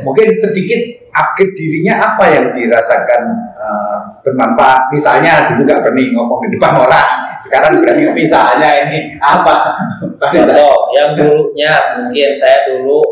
mungkin 0.05 0.29
sedikit 0.37 0.81
upgrade 1.13 1.55
dirinya 1.57 2.15
apa 2.15 2.25
yang 2.31 2.47
dirasakan 2.53 3.23
eh, 3.57 3.99
bermanfaat 4.23 4.93
misalnya 4.93 5.53
dulu 5.53 5.67
nggak 5.67 5.81
berani 5.83 6.05
ngomong 6.15 6.39
di 6.47 6.49
depan 6.57 6.77
orang 6.79 7.33
sekarang 7.43 7.83
berani 7.83 8.07
misalnya 8.15 8.71
ini 8.87 9.19
apa? 9.19 9.75
Contoh, 10.23 10.95
yang 10.95 11.19
dulunya 11.19 11.99
mungkin 11.99 12.31
saya 12.31 12.71
dulu 12.71 13.03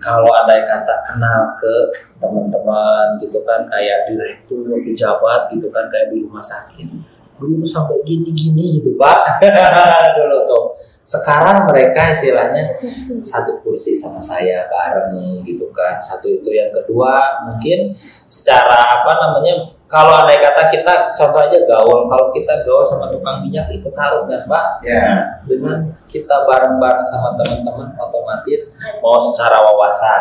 kalau 0.00 0.28
andai 0.32 0.64
kata 0.64 0.96
kenal 1.04 1.52
ke 1.60 1.92
teman-teman 2.16 3.20
gitu 3.20 3.44
kan 3.44 3.68
kayak 3.68 4.08
direktur, 4.08 4.64
pejabat 4.80 5.52
gitu 5.52 5.68
kan 5.68 5.84
kayak 5.92 6.08
di 6.08 6.24
rumah 6.24 6.40
sakit. 6.40 6.88
Dulu 7.36 7.68
sampai 7.68 8.00
gini-gini 8.08 8.80
gitu 8.80 8.96
pak. 8.96 9.44
dulu 10.16 10.38
tuh. 10.48 10.64
Sekarang 11.06 11.70
mereka 11.70 12.10
istilahnya 12.10 12.82
satu 13.22 13.62
kursi 13.62 13.94
sama 13.94 14.18
saya 14.18 14.66
bareng 14.66 15.46
gitu 15.46 15.70
kan. 15.70 16.02
Satu 16.02 16.26
itu 16.26 16.50
yang 16.50 16.74
kedua 16.74 17.46
mungkin 17.46 17.94
secara 18.26 18.90
apa 18.90 19.12
namanya 19.22 19.70
kalau 19.86 20.18
andai 20.18 20.42
kata 20.42 20.66
kita 20.66 21.06
contoh 21.14 21.46
aja 21.46 21.62
gaul, 21.62 22.10
kalau 22.10 22.34
kita 22.34 22.66
gaul 22.66 22.82
sama 22.82 23.06
tukang 23.14 23.38
minyak 23.46 23.70
itu 23.70 23.86
taruh 23.94 24.26
kan 24.26 24.42
pak 24.50 24.64
ya. 24.82 25.38
Dengan 25.46 25.94
kita 26.10 26.42
bareng-bareng 26.42 27.06
sama 27.06 27.38
teman-teman 27.38 27.94
otomatis 27.94 28.82
mau 28.98 29.14
secara 29.22 29.62
wawasan 29.62 30.20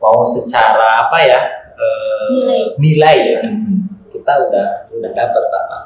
mau 0.00 0.24
secara 0.24 1.04
apa 1.06 1.18
ya 1.28 1.40
eh, 1.76 2.28
Nilai. 2.32 2.60
nilai 2.80 3.16
ya 3.36 3.40
kita 4.08 4.32
udah 4.48 4.66
udah 4.96 5.10
dapat 5.12 5.44
apa 5.44 5.78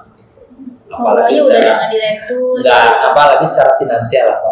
apalagi 0.95 1.35
Ngobrolnya 1.35 1.43
udah 1.43 1.59
secara 1.59 1.75
dengan 1.75 1.91
direktur. 1.91 2.55
enggak 2.63 2.91
apalagi 3.11 3.45
secara 3.51 3.73
finansial 3.83 4.27
apa 4.31 4.51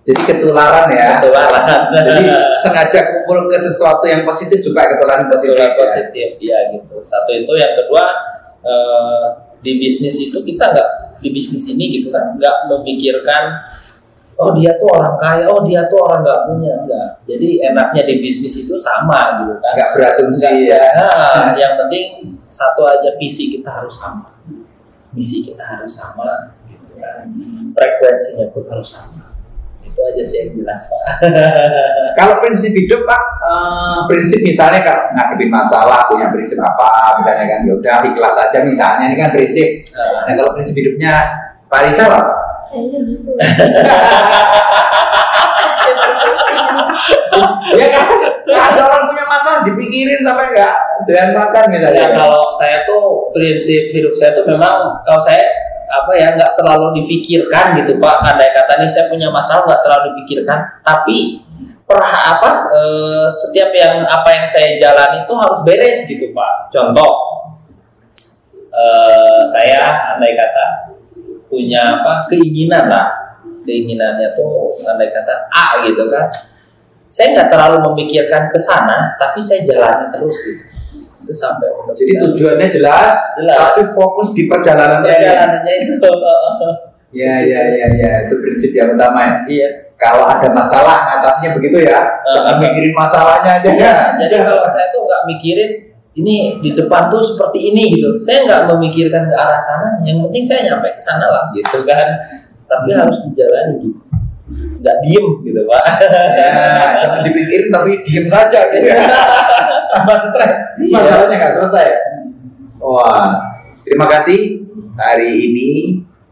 jadi 0.00 0.20
ketularan 0.26 0.86
ya. 0.96 1.20
Ketularan. 1.20 1.80
Jadi 2.08 2.24
sengaja 2.64 3.00
kumpul 3.12 3.46
ke 3.52 3.56
sesuatu 3.60 4.04
yang 4.08 4.24
positif 4.24 4.64
juga 4.64 4.88
ketularan 4.88 5.28
positif, 5.28 5.54
Ketularan 5.60 5.76
ya. 5.76 5.78
positif 5.78 6.28
ya 6.40 6.58
gitu. 6.72 6.94
Satu 7.04 7.30
itu 7.36 7.52
yang 7.52 7.72
kedua 7.76 8.04
eh, 8.64 9.26
di 9.60 9.76
bisnis 9.76 10.16
itu 10.16 10.40
kita 10.40 10.72
nggak 10.72 10.88
di 11.20 11.28
bisnis 11.36 11.68
ini 11.68 12.00
gitu 12.00 12.08
kan 12.08 12.32
nggak 12.32 12.56
memikirkan 12.72 13.60
oh 14.40 14.56
dia 14.56 14.72
tuh 14.80 14.88
orang 14.88 15.20
kaya 15.20 15.44
oh 15.52 15.60
dia 15.68 15.84
tuh 15.92 16.00
orang 16.00 16.24
nggak 16.24 16.40
punya. 16.48 16.74
Enggak 16.80 17.08
jadi 17.28 17.48
enaknya 17.68 18.02
di 18.08 18.14
bisnis 18.24 18.56
itu 18.56 18.74
sama 18.80 19.44
gitu 19.44 19.60
kan. 19.60 19.72
Nggak 19.76 19.90
berasumsi 20.00 20.52
ya. 20.72 20.80
Nah, 20.96 21.52
yang 21.60 21.76
penting 21.76 22.34
satu 22.48 22.88
aja 22.88 23.14
visi 23.20 23.52
kita 23.52 23.68
harus 23.68 24.00
sama 24.00 24.29
misi 25.10 25.42
kita 25.42 25.66
harus 25.66 25.98
sama 25.98 26.54
gitu 26.70 27.02
kan. 27.02 27.26
Frekuensinya 27.74 28.46
pun 28.54 28.62
harus 28.70 28.94
sama. 28.94 29.34
Itu 29.82 29.98
aja 30.06 30.22
sih 30.22 30.46
yang 30.46 30.62
jelas 30.62 30.86
pak. 30.86 31.02
Kalau 32.18 32.38
prinsip 32.38 32.70
hidup 32.76 33.02
pak 33.06 33.22
eh, 33.42 34.00
prinsip 34.06 34.40
misalnya 34.44 34.84
kalau 34.84 35.08
ngadepin 35.14 35.50
masalah 35.50 36.04
punya 36.10 36.28
prinsip 36.28 36.60
apa 36.60 37.16
misalnya 37.22 37.46
kan 37.48 37.60
ya 37.64 37.72
udah 37.78 37.96
ikhlas 38.12 38.36
aja 38.36 38.58
misalnya 38.62 39.08
ini 39.10 39.16
kan 39.16 39.32
prinsip. 39.32 39.66
Nah, 39.96 40.28
nah 40.28 40.34
kalau 40.36 40.50
prinsip 40.58 40.76
hidupnya 40.76 41.12
Pak 41.70 41.86
Rizal 41.86 42.10
apa? 42.10 42.34
Kayaknya 42.70 42.98
gitu. 43.08 43.30
ya 47.78 47.86
kan? 47.94 48.06
Ada 48.50 48.80
orang 48.82 48.99
masalah 49.30 49.62
dipikirin 49.62 50.18
sampai 50.26 50.50
enggak 50.50 50.74
dengan 51.06 51.28
makan 51.38 51.64
misalnya 51.70 52.02
Ya 52.02 52.08
kalau 52.18 52.50
saya 52.50 52.82
tuh 52.82 53.30
prinsip 53.30 53.94
hidup 53.94 54.10
saya 54.10 54.34
tuh 54.34 54.42
memang 54.42 54.98
kalau 55.06 55.22
saya 55.22 55.46
apa 55.90 56.12
ya 56.14 56.34
nggak 56.38 56.54
terlalu 56.58 57.02
difikirkan 57.02 57.74
gitu 57.82 57.98
pak. 57.98 58.22
Andai 58.22 58.50
nih 58.54 58.90
saya 58.90 59.10
punya 59.10 59.30
masalah 59.30 59.66
nggak 59.66 59.82
terlalu 59.82 60.04
dipikirkan, 60.14 60.58
tapi 60.86 61.42
per 61.82 61.98
apa 61.98 62.70
eh, 62.70 63.26
setiap 63.26 63.74
yang 63.74 64.06
apa 64.06 64.28
yang 64.30 64.46
saya 64.46 64.78
jalani 64.78 65.26
itu 65.26 65.34
harus 65.34 65.60
beres 65.66 66.06
gitu 66.06 66.30
pak. 66.30 66.70
Contoh 66.70 67.12
eh, 68.70 69.42
saya 69.50 70.14
andai 70.14 70.38
kata 70.38 70.66
punya 71.50 71.82
apa 71.98 72.30
keinginan 72.30 72.86
lah 72.86 73.10
keinginannya 73.66 74.30
tuh 74.38 74.70
andai 74.86 75.10
kata 75.10 75.50
A 75.50 75.82
gitu 75.82 76.06
kan 76.06 76.30
saya 77.10 77.34
nggak 77.34 77.48
terlalu 77.50 77.78
memikirkan 77.90 78.46
ke 78.48 78.56
sana 78.56 79.18
tapi 79.18 79.42
saya 79.42 79.66
jalani 79.66 80.06
terus 80.14 80.38
gitu 80.46 80.62
itu 81.20 81.32
sampai 81.36 81.68
Jadi 81.94 82.12
tujuannya 82.16 82.66
jelas, 82.66 83.14
Jelas. 83.38 83.54
tapi 83.54 83.82
fokus 83.94 84.32
di 84.34 84.48
perjalanannya. 84.50 85.06
perjalanannya 85.14 85.74
itu 85.78 85.92
Ya, 87.10 87.42
ya, 87.42 87.60
ya, 87.66 87.86
ya, 87.90 88.10
itu 88.26 88.34
prinsip 88.38 88.70
yang 88.70 88.94
utama 88.94 89.18
ya. 89.26 89.34
iya 89.50 89.68
Kalau 89.94 90.26
ada 90.26 90.46
masalah, 90.50 91.18
atasnya 91.18 91.54
begitu 91.54 91.82
ya. 91.82 92.22
Jangan 92.22 92.54
Uh, 92.54 92.58
mikirin 92.62 92.94
masalahnya 92.94 93.58
aja 93.58 93.66
Iya, 93.68 93.82
ya. 93.82 93.94
jadi 94.16 94.34
kalau 94.46 94.62
saya 94.70 94.90
tuh 94.94 95.02
nggak 95.06 95.22
mikirin 95.28 95.70
ini 96.14 96.58
di 96.58 96.70
depan 96.74 97.10
tuh 97.10 97.18
seperti 97.22 97.74
ini 97.74 97.98
gitu. 97.98 98.14
Saya 98.18 98.46
nggak 98.46 98.62
memikirkan 98.74 99.26
ke 99.26 99.34
arah 99.34 99.58
sana. 99.60 99.98
Yang 100.02 100.30
penting 100.30 100.42
saya 100.46 100.60
nyampe 100.66 100.88
ke 100.94 101.02
sana 101.02 101.26
lah 101.30 101.44
gitu 101.52 101.78
kan. 101.86 102.06
Tapi 102.64 102.88
harus 102.94 103.18
dijalani 103.26 103.74
gitu. 103.82 103.98
Nggak 104.80 104.96
diem 105.04 105.26
gitu 105.44 105.60
pak. 105.68 105.84
Ya, 106.00 106.48
jangan 107.04 107.20
dipikirin 107.24 107.68
tapi 107.68 108.00
diem 108.00 108.26
saja 108.26 108.72
gitu 108.72 108.86
ya. 108.88 109.04
Tambah 109.92 110.16
stres. 110.16 110.60
Iya. 110.80 110.96
Masalahnya 110.96 111.36
nggak 111.36 111.54
selesai. 111.60 111.88
Wah, 112.80 113.36
terima 113.84 114.06
kasih. 114.08 114.64
Hari 114.96 115.30
ini 115.52 115.70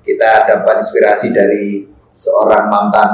kita 0.04 0.48
dapat 0.48 0.80
inspirasi 0.80 1.36
dari 1.36 1.84
seorang 2.08 2.72
mantan 2.72 3.10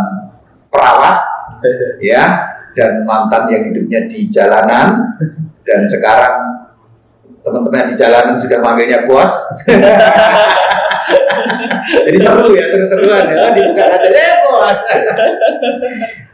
perawat 0.71 1.17
ya 2.03 2.55
dan 2.75 3.03
mantan 3.07 3.51
yang 3.51 3.63
hidupnya 3.71 4.07
di 4.07 4.27
jalanan 4.31 5.15
dan 5.63 5.81
sekarang 5.87 6.67
teman-teman 7.45 7.91
di 7.91 7.95
jalanan 7.95 8.35
sudah 8.39 8.59
manggilnya 8.63 9.05
bos 9.07 9.31
jadi 12.07 12.19
seru 12.19 12.53
ya 12.53 12.65
seru-seruan 12.73 13.25
ya. 13.31 13.53
Dibuka 13.53 13.85
aja 13.87 14.09
ya 14.09 14.33
bos 14.47 14.79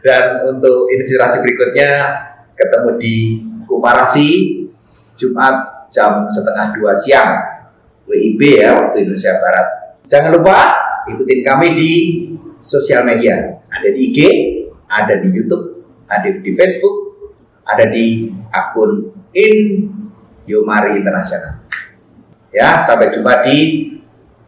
dan 0.01 0.23
untuk 0.47 0.89
inspirasi 0.91 1.45
berikutnya 1.45 1.89
ketemu 2.57 2.89
di 2.97 3.15
Kumarasi 3.65 4.29
Jumat 5.15 5.87
jam 5.93 6.27
setengah 6.27 6.75
dua 6.75 6.91
siang. 6.97 7.31
WIB 8.11 8.59
ya 8.59 8.75
waktu 8.75 9.07
Indonesia 9.07 9.39
Barat. 9.39 9.67
Jangan 10.03 10.35
lupa 10.35 10.57
ikutin 11.07 11.39
kami 11.47 11.67
di 11.71 11.91
sosial 12.59 13.07
media. 13.07 13.63
Ada 13.71 13.87
di 13.87 13.99
IG 14.11 14.19
ada 14.91 15.15
di 15.15 15.31
YouTube 15.31 15.71
ada 16.11 16.27
di 16.27 16.51
Facebook 16.51 16.95
ada 17.63 17.87
di 17.87 18.27
akun 18.51 19.15
In 19.31 19.87
Yomari 20.43 20.99
Internasional. 20.99 21.63
Ya 22.51 22.83
sampai 22.83 23.15
jumpa 23.15 23.47
di 23.47 23.87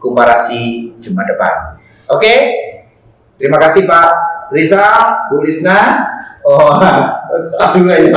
Kumarasi 0.03 0.91
Jumat 0.99 1.23
depan. 1.31 1.79
Oke? 2.11 2.35
Terima 3.39 3.55
kasih 3.55 3.87
Pak 3.87 4.11
Risa 4.51 4.83
Bu 5.31 5.39
Lisna. 5.39 6.03
Oh 6.43 6.75
tas 7.55 7.71
dulu 7.71 7.87
ya 7.87 8.03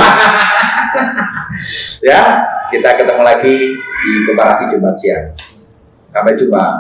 ya 2.11 2.23
kita 2.75 2.99
ketemu 2.99 3.23
lagi 3.23 3.79
di 3.79 4.11
Kumarasi 4.27 4.75
Jumat 4.75 4.99
siang. 4.99 5.31
Sampai 6.11 6.35
jumpa 6.35 6.75